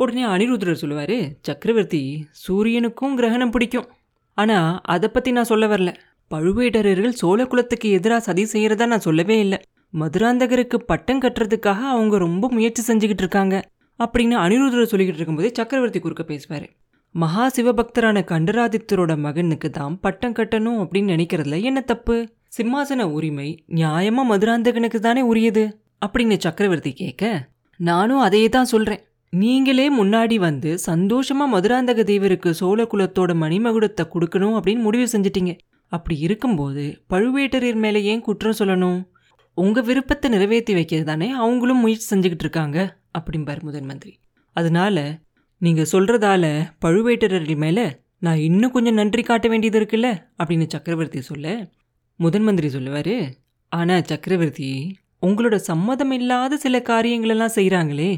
உடனே 0.00 0.24
அனிருத்ரர் 0.24 0.80
சொல்லுவார் 0.82 1.18
சக்கரவர்த்தி 1.40 2.02
சூரியனுக்கும் 2.42 3.14
கிரகணம் 3.14 3.50
பிடிக்கும். 3.50 3.86
ஆனால் 4.38 4.80
அதை 4.84 5.08
பற்றி 5.08 5.30
நான் 5.32 5.48
சொல்ல 5.52 5.66
வரல. 5.66 5.90
பழுவேட்டரர்கள் 6.30 7.18
சோழ 7.20 7.46
குலத்துக்கு 7.46 7.88
எதிராக 7.90 8.20
சதி 8.20 8.42
செய்கிறதா 8.44 8.86
நான் 8.86 9.04
சொல்லவே 9.06 9.38
இல்லை. 9.38 9.58
மதுராந்தகருக்கு 9.94 10.76
பட்டம் 10.90 11.22
கட்டுறதுக்காக 11.22 11.80
அவங்க 11.94 12.16
ரொம்ப 12.18 12.48
முயற்சி 12.48 12.82
செஞ்சுக்கிட்டு 12.88 13.24
இருக்காங்க. 13.26 13.56
அப்படின்னு 14.00 14.36
அனிருத்ரர் 14.44 14.90
சொல்லிக்கிட்டு 14.92 15.20
இருக்கும்போதே 15.20 15.50
சக்கரவர்த்தி 15.54 16.00
குறுக்க 16.00 16.22
பேசுவார். 16.22 16.66
மகா 17.14 17.44
சிவபக்தரான 17.56 18.18
கண்டராதித்தரோட 18.32 19.12
மகனுக்கு 19.18 19.70
தான் 19.70 19.94
பட்டம் 20.00 20.34
கட்டணும் 20.34 20.80
அப்படின்னு 20.82 21.14
நினைக்கிறதுல 21.16 21.60
என்ன 21.62 21.80
தப்பு? 21.80 22.16
சிம்மாசன 22.58 23.02
உரிமை 23.16 23.48
நியாயமாக 23.74 24.30
மதுராந்தகனுக்கு 24.32 24.98
தானே 24.98 25.22
உரியது? 25.22 25.64
அப்படின்னு 26.06 26.36
சக்கரவர்த்தி 26.38 26.92
கேட்க 26.92 27.24
நானும் 27.80 28.18
அதையே 28.18 28.48
தான் 28.48 28.72
சொல்கிறேன் 28.74 29.02
நீங்களே 29.32 29.86
முன்னாடி 29.96 30.36
வந்து 30.38 30.78
சந்தோஷமா 30.86 31.44
மதுராந்தக 31.54 32.02
தேவருக்கு 32.10 32.50
சோழ 32.50 32.84
குலத்தோட 32.84 33.32
மணிமகுடத்தை 33.34 34.04
கொடுக்கணும் 34.14 34.54
அப்படின்னு 34.56 34.82
முடிவு 34.82 35.06
செஞ்சிட்டீங்க. 35.12 35.52
அப்படி 35.92 36.18
இருக்கும்போது 36.18 36.84
பழுவேட்டரையர் 37.10 37.74
மேலே 37.74 38.00
ஏன் 38.02 38.20
குற்றம் 38.20 38.58
சொல்லணும்? 38.58 38.98
உங்க 39.54 39.80
விருப்பத்தை 39.80 40.30
நிறைவேற்றி 40.30 40.74
வைக்கிறது 40.74 41.06
தானே 41.06 41.28
அவங்களும் 41.30 41.78
முயற்சி 41.78 42.06
செஞ்சுக்கிட்டு 42.14 42.44
இருக்காங்க 42.46 42.78
அப்படிம்பார் 43.18 43.62
முதன் 43.62 43.84
மந்திரி. 43.84 44.12
அதனால 44.56 44.96
நீங்க 45.60 45.82
சொல்றதால 45.92 46.44
பழுவேட்டரர்கள் 46.84 47.56
மேல 47.56 47.78
நான் 48.18 48.38
இன்னும் 48.38 48.70
கொஞ்சம் 48.70 48.94
நன்றி 48.94 49.22
காட்ட 49.22 49.48
வேண்டியது 49.48 49.78
இருக்குல்ல 49.80 50.08
அப்படின்னு 50.38 50.66
சக்கரவர்த்தி 50.68 51.20
சொல்ல 51.20 51.46
முதன் 52.20 52.42
மந்திரி 52.42 52.68
சொல்லுவாரு 52.68 53.16
ஆனா 53.72 54.00
சக்கரவர்த்தி 54.02 54.70
உங்களோட 55.22 55.56
சம்மதம் 55.70 56.10
இல்லாத 56.10 56.56
சில 56.56 56.78
காரியங்களெல்லாம் 56.78 57.54
செய்கிறாங்களே 57.54 58.10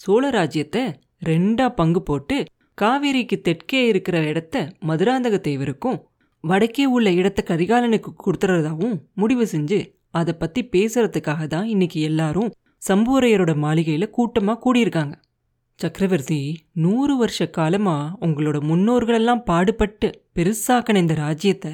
சோழ 0.00 0.30
ராஜ்யத்தை 0.30 0.82
ரெண்டா 1.26 1.68
பங்கு 1.68 2.02
போட்டு 2.02 2.36
காவேரிக்கு 2.80 3.40
தெற்கே 3.40 3.86
இருக்கிற 3.86 4.18
இடத்த 4.22 4.56
மதுராந்தக 4.86 5.36
தேவருக்கும் 5.48 5.98
வடக்கே 6.44 6.84
உள்ள 6.84 7.10
இடத்த 7.10 7.44
கரிகாலனுக்கு 7.46 8.10
கொடுத்துறதாவும் 8.24 8.96
முடிவு 9.14 9.44
செஞ்சு 9.52 9.78
அதை 10.10 10.34
பத்தி 10.34 10.60
பேசுறதுக்காக 10.64 11.46
தான் 11.46 11.66
இன்னைக்கு 11.66 12.00
எல்லாரும் 12.00 12.50
சம்புவரையரோட 12.88 13.52
மாளிகையில 13.64 14.06
கூட்டமா 14.16 14.54
கூடியிருக்காங்க. 14.64 15.14
சக்கரவர்த்தி 15.78 16.40
நூறு 16.72 17.16
வருஷ 17.16 17.46
காலமா 17.48 18.16
உங்களோட 18.20 18.58
முன்னோர்களெல்லாம் 18.70 19.42
பாடுபட்டு 19.44 20.08
பெருசாக்கின 20.34 20.96
இந்த 20.96 21.14
ராஜ்யத்தை 21.14 21.72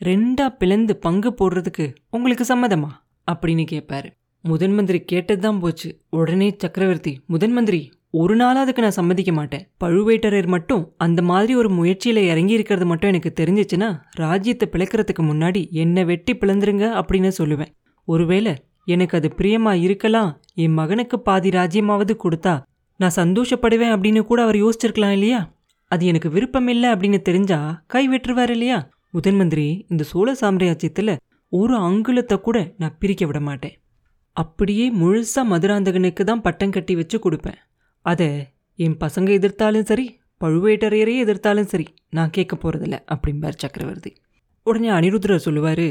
ரெண்டா 0.00 0.48
பிளந்து 0.58 0.96
பங்கு 0.96 1.30
போடுறதுக்கு 1.30 1.86
உங்களுக்கு 2.10 2.46
சம்மதமா? 2.54 2.90
அப்படின்னு 3.30 3.66
கேட்பாரு 3.70 4.10
முதன் 4.44 4.74
மந்திரி 4.74 4.98
கேட்டது 5.00 5.40
தான் 5.40 5.58
போச்சு. 5.60 5.88
உடனே 6.10 6.54
சக்கரவர்த்தி 6.58 7.20
முதன் 7.26 7.52
மந்திரி 7.52 7.80
ஒரு 8.10 8.36
நாளாக 8.36 8.60
அதுக்கு 8.60 8.82
நான் 8.82 8.96
சம்மதிக்க 8.98 9.32
மாட்டேன். 9.32 9.64
பழுவேட்டரர் 9.84 10.46
மட்டும் 10.46 10.94
அந்த 10.96 11.22
மாதிரி 11.22 11.54
ஒரு 11.54 11.68
முயற்சியில் 11.68 12.16
இறங்கி 12.16 12.52
இருக்கிறது 12.52 12.86
மட்டும் 12.86 13.08
எனக்கு 13.08 13.30
தெரிஞ்சிச்சுன்னா 13.40 14.00
ராஜ்யத்தை 14.10 14.68
பிளக்கிறதுக்கு 14.72 15.22
முன்னாடி 15.22 15.70
என்னை 15.70 16.04
வெட்டி 16.04 16.32
பிளந்துருங்க 16.34 16.86
அப்படின்னு 17.00 17.30
சொல்லுவேன். 17.38 17.70
ஒருவேளை 18.04 18.54
எனக்கு 18.84 19.16
அது 19.16 19.28
பிரியமா 19.36 19.72
இருக்கலாம் 19.82 20.40
என் 20.54 20.72
மகனுக்கு 20.72 21.20
பாதி 21.20 21.50
ராஜ்யமாவது 21.50 22.14
கொடுத்தா 22.24 22.54
நான் 22.96 23.16
சந்தோஷப்படுவேன் 23.16 23.94
அப்படின்னு 23.94 24.20
கூட 24.20 24.42
அவர் 24.42 24.56
யோசிச்சிருக்கலாம் 24.56 25.10
இல்லையா? 25.10 25.40
அது 25.88 26.06
எனக்கு 26.06 26.30
விருப்பம் 26.30 26.68
இல்லை 26.68 26.90
அப்படின்னு 26.90 27.20
தெரிஞ்சா 27.20 27.84
கை 27.86 28.08
வெட்டுருவார் 28.08 28.50
இல்லையா? 28.50 28.88
முதன் 29.10 29.36
மந்திரி 29.36 29.84
இந்த 29.88 30.04
சோழ 30.04 30.32
சாம்ராஜ்யத்தில் 30.40 31.16
ஒரு 31.48 31.76
அங்குலத்தை 31.78 32.36
கூட 32.40 32.72
நான் 32.78 32.96
பிரிக்க 32.98 33.26
விட 33.26 33.40
மாட்டேன். 33.40 33.79
அப்படியே 34.42 34.86
முழுசாக 35.00 35.44
மதுராந்தகனுக்கு 35.52 36.22
தான் 36.30 36.44
பட்டம் 36.46 36.74
கட்டி 36.76 36.94
வச்சு 37.00 37.16
கொடுப்பேன். 37.18 37.58
அதை 38.04 38.28
என் 38.78 38.96
பசங்க 39.04 39.28
எதிர்த்தாலும் 39.38 39.88
சரி 39.90 40.06
பழுவேட்டரையரே 40.40 41.14
எதிர்த்தாலும் 41.24 41.70
சரி 41.72 41.86
நான் 42.16 42.34
கேட்க 42.36 42.54
போகிறதில்ல 42.56 42.96
அப்படிம்பார் 43.14 43.60
சக்கரவர்த்தி. 43.64 44.12
உடனே 44.66 44.88
அனிருத்ரர் 44.98 45.44
சொல்லுவார் 45.46 45.88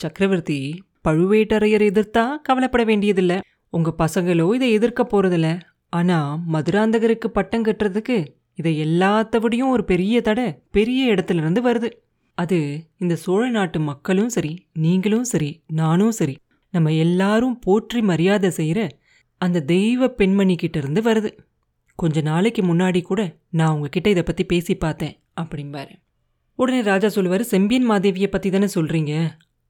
சக்கரவர்த்தி 0.00 0.58
பழுவேட்டரையர் 1.06 1.84
எதிர்த்தா 1.90 2.24
கவலைப்பட 2.46 2.82
வேண்டியதில்லை. 2.90 3.38
உங்கள் 3.72 3.98
பசங்களோ 4.02 4.46
இதை 4.56 4.68
எதிர்க்க 4.78 5.02
போகிறதில்ல 5.04 5.48
ஆனால் 5.92 6.32
மதுராந்தகருக்கு 6.54 7.28
பட்டம் 7.36 7.66
கட்டுறதுக்கு 7.68 8.16
இதை 8.60 8.72
எல்லாத்த 8.84 9.38
விடையும் 9.42 9.72
ஒரு 9.74 9.82
பெரிய 9.90 10.20
தடை 10.28 10.46
பெரிய 10.76 11.12
இடத்துலேருந்து 11.14 11.60
வருது. 11.68 11.88
அது 12.38 12.58
இந்த 13.02 13.14
சோழ 13.22 13.42
நாட்டு 13.56 13.78
மக்களும் 13.90 14.32
சரி 14.36 14.52
நீங்களும் 14.84 15.26
சரி 15.32 15.50
நானும் 15.80 16.14
சரி 16.18 16.34
நம்ம 16.74 16.88
எல்லாரும் 17.04 17.56
போற்றி 17.64 18.00
மரியாதை 18.10 18.50
செய்கிற 18.58 18.80
அந்த 19.40 19.62
தெய்வ 19.72 20.08
பெண்மணிக்கிட்ட 20.18 20.76
இருந்து 20.82 21.00
வருது. 21.08 21.30
கொஞ்ச 21.98 22.20
நாளைக்கு 22.20 22.62
முன்னாடி 22.62 23.00
கூட 23.02 23.20
நான் 23.58 23.74
உங்ககிட்ட 23.74 24.08
இதை 24.14 24.22
பற்றி 24.22 24.44
பேசி 24.52 24.74
பார்த்தேன் 24.84 25.14
அப்படிம்பாரு. 25.42 25.92
உடனே 26.58 26.80
ராஜா 26.88 27.08
சொல்லுவார் 27.16 27.44
செம்பியன் 27.52 27.88
மாதேவியை 27.90 28.28
பற்றி 28.30 28.48
தானே 28.50 28.68
சொல்கிறீங்க 28.76 29.12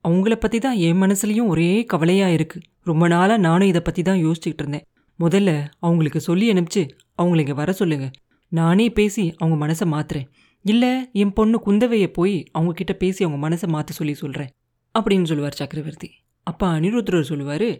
அவங்கள 0.04 0.34
பற்றி 0.34 0.58
தான் 0.66 0.78
என் 0.86 1.00
மனசுலையும் 1.02 1.50
ஒரே 1.52 1.68
கவலையாக 1.92 2.36
இருக்குது 2.36 2.66
ரொம்ப 2.90 3.04
நாளாக 3.14 3.40
நானும் 3.46 3.70
இதை 3.72 3.80
பற்றி 3.82 4.02
தான் 4.02 4.22
யோசிச்சுக்கிட்டு 4.24 4.62
இருந்தேன். 4.64 4.84
முதல்ல 5.18 5.50
அவங்களுக்கு 5.86 6.20
சொல்லி 6.28 6.46
அனுப்பிச்சு 6.52 6.82
அவங்கள 7.20 7.42
இங்கே 7.44 7.56
வர 7.62 7.70
சொல்லுங்க. 7.72 8.06
நானே 8.52 8.86
பேசி 8.98 9.24
அவங்க 9.40 9.56
மனசை 9.64 9.86
மாற்றுறேன் 9.94 10.28
இல்லை 10.64 10.92
என் 11.22 11.34
பொண்ணு 11.38 11.58
குந்தவையை 11.66 12.08
போய் 12.18 12.36
அவங்கக்கிட்ட 12.56 12.94
பேசி 13.02 13.20
அவங்க 13.24 13.40
மனசை 13.46 13.68
மாற்ற 13.74 13.92
சொல்லி 13.98 14.14
சொல்கிறேன் 14.22 14.50
அப்படின்னு 14.94 15.28
சொல்லுவார் 15.30 15.60
சக்கரவர்த்தி. 15.60 16.08
அப்பா 16.50 16.68
அனிருத்ரர் 16.74 17.28
சொல்லுவார் 17.30 17.70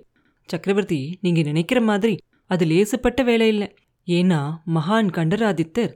சக்கரவர்த்தி 0.49 1.01
நீங்கள் 1.25 1.49
நினைக்கிற 1.51 1.81
மாதிரி 1.81 2.15
அது 2.51 2.65
லேசுப்பட்ட 2.67 3.21
வேலை 3.25 3.47
இல்லை. 3.49 3.69
ஏன்னா 4.07 4.41
மகான் 4.75 5.09
கண்டராதித்தர் 5.17 5.93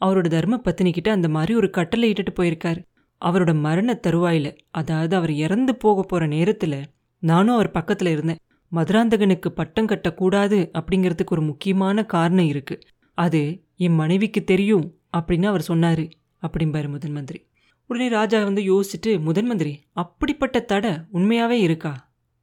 அவரோட 0.00 0.26
தர்ம 0.28 0.56
பத்தினிக்கிட்ட 0.64 1.08
அந்த 1.08 1.28
மாதிரி 1.28 1.52
ஒரு 1.54 1.68
கட்டளை 1.70 2.08
இட்டுட்டு 2.12 2.32
போயிருக்காரு. 2.38 2.80
அவரோட 3.22 3.52
மரண 3.60 3.94
தருவாயில் 3.94 4.50
அதாவது 4.70 5.14
அவர் 5.16 5.32
இறந்து 5.44 5.72
போக 5.76 6.02
போகிற 6.02 6.26
நேரத்தில் 6.34 6.78
நானும் 7.22 7.56
அவர் 7.56 7.70
பக்கத்தில் 7.70 8.10
இருந்தேன். 8.10 8.40
மதுராந்தகனுக்கு 8.72 9.48
பட்டம் 9.58 9.88
கட்டக்கூடாது 9.88 10.58
அப்படிங்கிறதுக்கு 10.78 11.34
ஒரு 11.36 11.42
முக்கியமான 11.42 12.04
காரணம் 12.14 12.48
இருக்கு. 12.52 12.76
அது 13.18 13.40
என் 13.86 13.98
மனைவிக்கு 14.00 14.40
தெரியும் 14.44 14.86
அப்படின்னு 15.16 15.46
அவர் 15.52 15.68
சொன்னார் 15.70 16.04
அப்படிம்பாரு 16.42 16.88
முதன் 16.88 17.12
மந்திரி. 17.12 17.40
உடனே 17.90 18.08
ராஜா 18.08 18.38
வந்து 18.48 18.62
யோசிச்சுட்டு 18.70 19.12
முதன் 19.26 19.46
மந்திரி 19.46 19.72
அப்படிப்பட்ட 19.92 20.58
தடை 20.72 20.92
உண்மையாகவே 21.10 21.58
இருக்கா? 21.60 21.92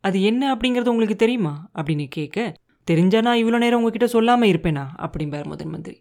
அது 0.05 0.17
என்ன 0.21 0.43
அப்படிங்கிறது 0.53 0.93
உங்களுக்கு 0.93 1.15
தெரியுமா? 1.15 1.53
அப்படின்னு 1.77 2.05
கேட்க 2.09 2.39
தெரிஞ்சா 2.87 3.19
நான் 3.21 3.41
இவ்வளோ 3.41 3.57
நேரம் 3.57 3.79
உங்ககிட்ட 3.79 4.07
சொல்லாமல் 4.07 4.49
இருப்பேனா? 4.51 4.83
அப்படிம்பார் 5.05 5.47
முதன் 5.51 5.71
மந்திரி. 5.73 5.97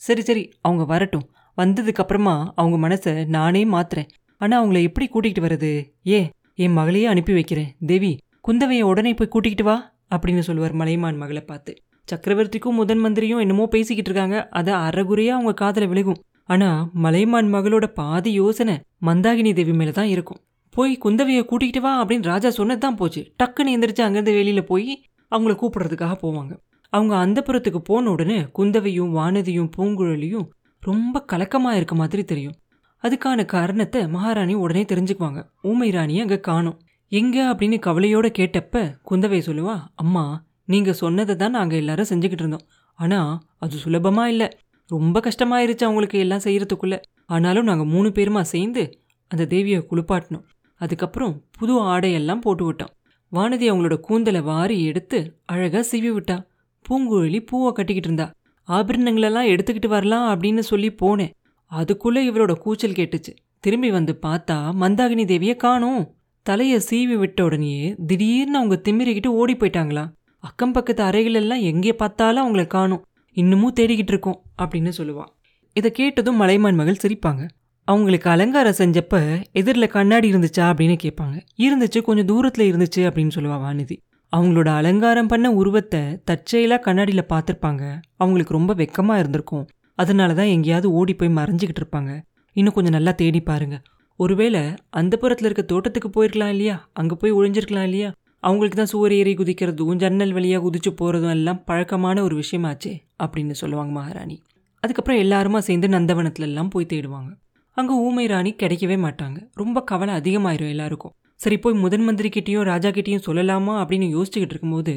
சரி 0.00 0.22
சரி 0.22 0.42
அவங்க 0.60 0.84
வரட்டும். 0.84 1.26
வந்ததுக்கப்புறமா 1.58 2.34
அவங்க 2.54 2.76
மனசை 2.84 3.12
நானே 3.36 3.62
மாத்துறேன். 3.64 4.08
ஆனால் 4.40 4.58
அவங்கள 4.60 4.78
எப்படி 4.82 5.06
கூட்டிகிட்டு 5.08 5.44
வர்றது? 5.46 5.72
ஏ 6.08 6.18
என் 6.54 6.76
மகளையே 6.78 7.06
அனுப்பி 7.06 7.32
வைக்கிறேன். 7.32 7.70
தேவி 7.86 8.12
குந்தவையை 8.48 8.82
உடனே 8.82 9.12
போய் 9.14 9.32
கூட்டிக்கிட்டு 9.34 9.66
வா 9.70 9.76
அப்படின்னு 10.14 10.42
சொல்லுவார் 10.48 10.74
மலைமான் 10.80 11.20
மகளை 11.22 11.42
பார்த்து. 11.50 11.72
சக்கரவர்த்திக்கும் 12.08 12.78
முதன் 12.80 13.02
மந்திரியும் 13.04 13.42
என்னமோ 13.44 13.66
பேசிக்கிட்டு 13.66 14.10
இருக்காங்க. 14.10 14.38
அதை 14.58 14.72
அறகுறையாக 14.86 15.38
அவங்க 15.38 15.54
காதில் 15.62 15.90
விழுகும். 15.92 16.20
ஆனால் 16.44 16.80
மலைமான் 17.04 17.48
மகளோட 17.54 17.86
பாதி 18.00 18.32
யோசனை 18.32 18.74
மந்தாகினி 19.06 19.52
தேவி 19.52 19.72
மேலே 19.72 19.90
தான் 19.90 20.10
இருக்கும். 20.14 20.40
போய் 20.76 20.92
குந்தவையை 21.04 21.42
கூட்டிகிட்டு 21.50 21.80
வா 21.84 21.92
அப்படின்னு 22.00 22.30
ராஜா 22.32 22.50
சொன்னது 22.58 22.82
தான் 22.84 22.98
போச்சு. 23.00 23.20
டக்குன்னு 23.40 23.74
எந்திரிச்சு 23.76 24.02
அங்கேருந்து 24.06 24.34
வெளியில் 24.38 24.68
போய் 24.70 24.90
அவங்கள 25.32 25.54
கூப்பிடுறதுக்காக 25.60 26.14
போவாங்க. 26.24 26.52
அவங்க 26.92 27.14
அந்த 27.24 27.38
புறத்துக்கு 27.46 27.80
போன 27.88 28.10
உடனே 28.14 28.38
குந்தவையும் 28.58 29.12
வானதியும் 29.18 29.70
பூங்குழலியும் 29.76 30.46
ரொம்ப 30.82 31.22
கலக்கமாக 31.30 31.78
இருக்க 31.78 31.94
மாதிரி 32.00 32.22
தெரியும். 32.32 32.56
அதுக்கான 33.04 33.44
காரணத்தை 33.54 34.00
மகாராணி 34.16 34.54
உடனே 34.64 34.82
தெரிஞ்சுக்குவாங்க. 34.90 35.40
ஊமை 35.70 35.88
ராணியை 35.96 36.22
அங்கே 36.24 36.38
காணும். 36.48 36.78
எங்கே 37.12 37.42
அப்படின்னு 37.50 37.78
கவலையோட 37.86 38.26
கேட்டப்ப 38.38 38.82
குந்தவை 39.10 39.40
சொல்லுவா 39.48 39.76
அம்மா 40.02 40.24
நீங்கள் 40.72 41.00
சொன்னதை 41.02 41.34
தான் 41.42 41.56
நாங்கள் 41.58 41.80
எல்லாரும் 41.82 42.10
செஞ்சுக்கிட்டு 42.10 42.44
இருந்தோம். 42.44 42.66
ஆனால் 42.98 43.32
அது 43.64 43.76
சுலபமாக 43.84 44.32
இல்லை. 44.34 44.48
ரொம்ப 44.90 45.20
கஷ்டமாயிருச்சு 45.26 45.84
அவங்களுக்கு 45.88 46.18
எல்லாம் 46.24 46.44
செய்கிறதுக்குள்ளே 46.46 46.98
ஆனாலும் 47.34 47.68
நாங்கள் 47.70 47.90
மூணு 47.94 48.08
பேருமா 48.16 48.42
சேர்ந்து 48.54 48.82
அந்த 49.30 49.44
தேவியை 49.52 49.80
குளிப்பாட்டினோம். 49.90 50.44
அதுக்கப்புறம் 50.80 51.34
புது 51.58 51.74
ஆடையெல்லாம் 51.82 52.40
போட்டு 52.40 52.72
விட்டோம் 52.72 52.92
வானதி 53.32 53.66
அவங்களோட 53.70 53.96
கூந்தலை 54.00 54.40
வாரி 54.40 54.84
எடுத்து 54.84 55.18
அழகா 55.44 55.80
சீவி 55.90 56.10
விட்டா. 56.16 56.36
பூங்குழலி 56.84 57.40
பூவை 57.46 57.72
கட்டிக்கிட்டு 57.72 58.08
இருந்தா. 58.10 58.26
ஆபரணங்களெல்லாம் 58.68 59.48
எடுத்துக்கிட்டு 59.52 59.86
வரலாம் 59.86 60.26
அப்படின்னு 60.34 60.58
சொல்லி 60.58 60.90
போனேன். 61.02 61.32
அதுக்குள்ளே 61.64 62.30
இவரோட 62.30 62.52
கூச்சல் 62.54 62.98
கேட்டுச்சு. 62.98 63.32
திரும்பி 63.60 63.90
வந்து 63.90 64.18
பார்த்தா 64.22 64.56
மந்தாகினி 64.80 65.24
தேவியை 65.32 65.56
காணும். 65.56 66.02
தலையை 66.46 66.80
சீவி 66.90 67.16
விட்ட 67.16 67.44
உடனேயே 67.44 67.94
திடீர்னு 68.06 68.56
அவங்க 68.56 68.76
திமிரிக்கிட்டு 68.84 69.26
ஓடி 69.26 69.54
போயிட்டாங்களா. 69.54 70.04
அக்கம் 70.38 70.72
பக்கத்து 70.72 71.02
அறைகளெல்லாம் 71.04 71.60
எங்கே 71.60 71.92
பார்த்தாலும் 71.92 72.44
அவங்கள 72.44 72.66
காணும். 72.66 73.04
இன்னமும் 73.36 73.76
தேடிக்கிட்டு 73.80 74.12
இருக்கோம் 74.14 74.42
அப்படின்னு 74.62 74.92
சொல்லுவான் 74.98 75.30
இதை 75.76 75.90
கேட்டதும் 75.90 76.36
மலைமான் 76.36 76.74
மகள் 76.74 77.02
சிரிப்பாங்க. 77.04 77.42
அவங்களுக்கு 77.88 78.30
அலங்காரம் 78.30 78.78
செஞ்சப்ப 78.78 79.40
எதிரில் 79.52 79.86
கண்ணாடி 79.86 80.32
இருந்துச்சா 80.32 80.64
அப்படின்னு 80.70 80.96
கேட்பாங்க. 81.02 81.36
இருந்துச்சு 81.58 82.00
கொஞ்சம் 82.02 82.26
தூரத்தில் 82.26 82.70
இருந்துச்சு 82.72 83.02
அப்படின்னு 83.08 83.34
சொல்லுவா 83.34 83.56
வானதி 83.64 83.96
அவங்களோட 84.32 84.66
அலங்காரம் 84.66 85.26
பண்ண 85.26 85.52
உருவத்தை 85.52 86.00
தற்செயலாக 86.24 86.80
கண்ணாடியில் 86.80 87.30
பார்த்துருப்பாங்க. 87.32 87.82
அவங்களுக்கு 88.16 88.52
ரொம்ப 88.52 88.74
வெக்கமாக 88.74 89.18
இருந்திருக்கும். 89.18 89.66
அதனால 89.94 90.34
தான் 90.34 90.46
எங்கேயாவது 90.46 90.92
ஓடி 90.92 91.14
போய் 91.14 91.28
மறைஞ்சிக்கிட்டு 91.28 91.82
இருப்பாங்க. 91.82 92.20
இன்னும் 92.52 92.72
கொஞ்சம் 92.72 92.92
நல்லா 92.92 93.12
தேடி 93.12 93.40
பாருங்க. 93.40 93.82
ஒருவேளை 94.16 94.62
அந்த 94.90 95.16
புறத்தில் 95.16 95.44
இருக்க 95.44 95.62
தோட்டத்துக்கு 95.62 96.10
போயிருக்கலாம் 96.10 96.48
இல்லையா? 96.48 96.88
அங்கே 96.92 97.14
போய் 97.14 97.32
ஒழிஞ்சிருக்கலாம் 97.32 97.82
இல்லையா? 97.82 98.12
அவங்களுக்கு 98.40 98.76
தான் 98.76 98.86
சுவர் 98.86 99.12
ஏறி 99.12 99.34
குதிக்கிறதும் 99.34 99.96
ஜன்னல் 99.96 100.32
வழியாக 100.32 100.70
குதிச்சு 100.70 100.90
போகிறதும் 101.02 101.30
எல்லாம் 101.30 101.64
பழக்கமான 101.64 102.22
ஒரு 102.22 102.36
விஷயமாச்சே 102.36 102.94
அப்படின்னு 103.22 103.50
சொல்லுவாங்க 103.50 103.92
மகாராணி. 103.92 104.42
அதுக்கப்புறம் 104.80 105.20
எல்லாருமா 105.20 105.58
சேர்ந்து 105.58 105.88
நந்தவனத்துலலாம் 105.88 106.70
போய் 106.70 106.92
தேடுவாங்க. 106.92 107.30
அங்கே 107.76 107.94
ஊமை 108.06 108.24
ராணி 108.26 108.50
கிடைக்கவே 108.62 108.96
மாட்டாங்க. 109.04 109.38
ரொம்ப 109.60 109.78
கவலை 109.90 110.12
அதிகமாயிரும் 110.20 110.72
எல்லாருக்கும். 110.74 111.14
சரி 111.40 111.56
போய் 111.58 111.80
முதன் 111.84 112.04
மந்திரி 112.06 112.28
கிட்டேயும் 112.28 112.66
ராஜா 112.70 112.90
கிட்டேயும் 112.96 113.24
சொல்லலாமா 113.26 113.74
அப்படின்னு 113.82 114.06
யோசிச்சுக்கிட்டு 114.16 114.54
இருக்கும்போது 114.54 114.94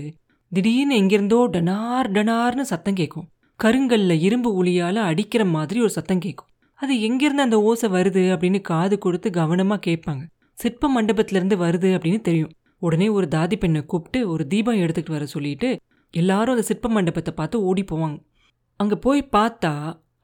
திடீர்னு 0.51 0.97
எங்கிருந்தோ 1.01 1.39
டனார் 1.53 2.09
டனார்னு 2.17 2.65
சத்தம் 2.71 2.97
கேட்கும் 2.99 3.25
கருங்கல்ல 3.59 4.13
இரும்பு 4.27 4.49
ஒளியால் 4.59 4.99
அடிக்கிற 5.09 5.43
மாதிரி 5.55 5.79
ஒரு 5.85 5.93
சத்தம் 5.97 6.23
கேட்கும் 6.25 6.51
அது 6.79 6.93
எங்கிருந்து 7.01 7.45
அந்த 7.45 7.57
ஓசை 7.61 7.87
வருது 7.89 8.23
அப்படின்னு 8.33 8.59
காது 8.61 8.95
கொடுத்து 8.97 9.27
கவனமாக 9.37 9.81
கேட்பாங்க. 9.87 10.23
சிற்ப 10.53 10.89
மண்டபத்திலேருந்து 10.95 11.57
வருது 11.63 11.89
அப்படின்னு 11.95 12.21
தெரியும். 12.21 12.51
உடனே 12.79 13.07
ஒரு 13.17 13.27
தாதி 13.35 13.55
பெண்ணை 13.55 13.81
கூப்பிட்டு 13.91 14.19
ஒரு 14.29 14.43
தீபம் 14.47 14.81
எடுத்துக்கிட்டு 14.83 15.17
வர 15.17 15.25
சொல்லிட்டு 15.25 15.69
எல்லாரும் 16.13 16.53
அந்த 16.55 16.65
சிற்ப 16.69 16.89
மண்டபத்தை 16.89 17.31
பார்த்து 17.33 17.63
ஓடி 17.69 17.83
போவாங்க. 17.91 18.17
அங்கே 18.79 18.97
போய் 19.05 19.21
பார்த்தா 19.37 19.71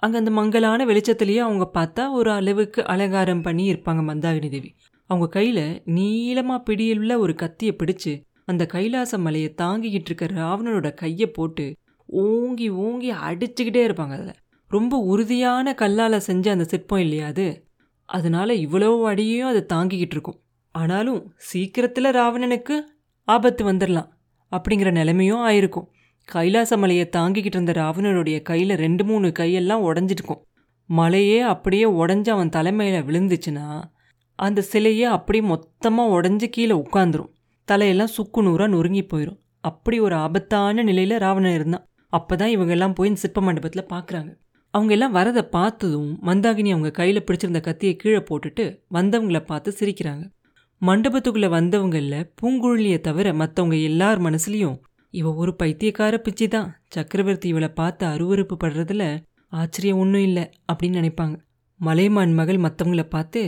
அங்கே 0.04 0.18
அந்த 0.18 0.32
மங்கலான 0.32 0.86
வெளிச்சத்துலேயே 0.86 1.42
அவங்க 1.48 1.66
பார்த்தா 1.74 2.04
ஒரு 2.12 2.30
அளவுக்கு 2.32 2.82
அலங்காரம் 2.86 3.42
பண்ணி 3.42 3.66
இருப்பாங்க 3.74 4.02
மந்தாகினி 4.10 4.50
தேவி. 4.50 4.70
அவங்க 5.10 5.28
கையில் 5.28 5.66
நீளமாக 5.98 6.60
பிடியுள்ள 6.68 7.14
ஒரு 7.18 7.34
கத்தியை 7.36 7.74
பிடிச்சு 7.76 8.14
அந்த 8.46 8.64
கைலாச 8.66 9.18
மலையை 9.18 9.50
தாங்கிக்கிட்டு 9.62 10.10
இருக்க 10.12 10.26
ராவணனோட 10.26 10.94
கையை 10.94 11.28
போட்டு 11.28 11.66
ஓங்கி 12.10 12.70
ஓங்கி 12.86 13.12
அடிச்சுக்கிட்டே 13.28 13.84
இருப்பாங்க 13.88 14.14
அதில். 14.18 14.40
ரொம்ப 14.72 14.98
உறுதியான 15.12 15.74
கல்லால் 15.74 16.18
செஞ்ச 16.20 16.46
அந்த 16.52 16.64
சிற்பம் 16.64 17.00
இல்லையா 17.00 17.28
அது? 17.28 17.48
அதனால 18.10 18.54
இவ்வளோ 18.56 18.90
அடியையும் 19.04 19.48
அது 19.48 19.62
தாங்கிக்கிட்டு 19.74 20.16
இருக்கும். 20.18 20.40
ஆனாலும் 20.76 21.20
சீக்கிரத்தில் 21.50 22.16
ராவணனுக்கு 22.20 22.76
ஆபத்து 23.28 23.64
வந்துடலாம் 23.72 24.10
அப்படிங்கிற 24.52 24.92
நிலைமையும் 24.92 25.44
ஆயிருக்கும். 25.46 25.88
கைலாச 26.30 26.78
மலையை 26.78 27.06
தாங்கிக்கிட்டு 27.16 27.58
இருந்த 27.58 27.74
ராவணனுடைய 27.74 28.38
கையில் 28.42 28.74
ரெண்டு 28.76 29.04
மூணு 29.04 29.28
கையெல்லாம் 29.40 29.86
உடஞ்சிருக்கும். 29.90 30.42
மலையே 30.90 31.40
அப்படியே 31.54 31.86
உடஞ்சி 32.02 32.30
அவன் 32.30 32.54
தலைமையில் 32.56 33.06
விழுந்துச்சுன்னா 33.08 33.68
அந்த 34.40 34.60
சிலையே 34.72 35.08
அப்படியே 35.16 35.44
மொத்தமாக 35.44 36.14
உடஞ்சி 36.18 36.48
கீழே 36.50 36.76
உட்காந்துரும் 36.76 37.32
தலையெல்லாம் 37.68 38.14
சுக்கு 38.16 38.40
நூறாக 38.42 38.70
நொறுங்கி 38.74 39.04
போயிடும் 39.04 39.40
அப்படி 39.62 39.98
ஒரு 40.00 40.16
ஆபத்தான 40.16 40.84
நிலையில் 40.84 41.16
ராவணன் 41.18 41.54
இருந்தான். 41.54 41.86
அப்போ 42.14 42.34
தான் 42.36 42.54
இவங்கெல்லாம் 42.56 42.96
போய் 42.96 43.10
இந்த 43.12 43.22
சிற்ப 43.22 43.42
மண்டபத்தில் 43.42 43.92
பார்க்குறாங்க 43.94 44.32
அவங்க 44.74 44.92
எல்லாம் 44.96 45.16
வரதை 45.16 45.44
பார்த்ததும் 45.56 46.12
மந்தாகினி 46.28 46.70
அவங்க 46.70 46.92
கையில் 46.92 47.26
பிடிச்சிருந்த 47.28 47.60
கத்தியை 47.68 47.94
கீழே 47.96 48.22
போட்டுட்டு 48.30 48.64
வந்தவங்கள 48.94 49.40
பார்த்து 49.52 49.72
சிரிக்கிறாங்க. 49.80 50.24
மண்டபத்துக்குள்ளே 50.82 51.50
வந்தவங்களில் 51.58 52.28
பூங்குழலியை 52.42 53.00
தவிர 53.02 53.28
மற்றவங்க 53.34 53.78
எல்லார் 53.82 54.22
மனசுலையும் 54.22 54.78
இவ 55.14 55.32
ஒரு 55.34 55.52
பைத்தியக்கார 55.56 56.18
பிச்சை 56.18 56.48
தான் 56.48 56.70
சக்கரவர்த்தி 56.88 57.48
இவளை 57.48 57.70
பார்த்து 57.70 58.04
அருவறுப்பு 58.06 58.56
படுறதுல 58.64 59.04
ஆச்சரியம் 59.54 60.00
ஒன்றும் 60.04 60.22
இல்லை 60.22 60.44
அப்படின்னு 60.72 61.00
நினைப்பாங்க. 61.02 61.36
மலைமான் 61.80 62.34
மகள் 62.34 62.64
மற்றவங்கள 62.66 63.04
பார்த்து 63.08 63.42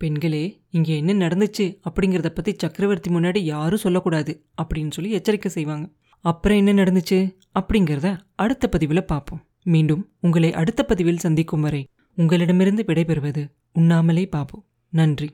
பெண்களே 0.00 0.44
இங்கே 0.70 0.94
என்ன 0.96 1.12
நடந்துச்சு? 1.24 1.66
அப்படிங்கிறத 1.88 2.28
பற்றி 2.28 2.52
சக்கரவர்த்தி 2.56 3.08
முன்னாடி 3.10 3.40
யாரும் 3.44 3.82
சொல்லக்கூடாது 3.84 4.32
அப்படின்னு 4.62 4.90
சொல்லி 4.90 5.10
எச்சரிக்கை 5.10 5.50
செய்வாங்க. 5.50 5.86
அப்புறம் 6.24 6.60
என்ன 6.62 6.72
நடந்துச்சு? 6.82 7.18
அப்படிங்கிறத 7.60 8.08
அடுத்த 8.34 8.64
பதிவில் 8.68 9.10
பார்ப்போம். 9.12 9.42
மீண்டும் 9.64 10.02
உங்களை 10.20 10.50
அடுத்த 10.52 10.80
பதிவில் 10.84 11.22
சந்திக்கும் 11.26 11.60
வரை 11.60 11.82
உங்களிடமிருந்து 12.18 12.82
விடைபெறுவது 12.82 13.42
உண்ணாமலே 13.72 14.24
பார்ப்போம் 14.26 14.64
நன்றி. 14.92 15.28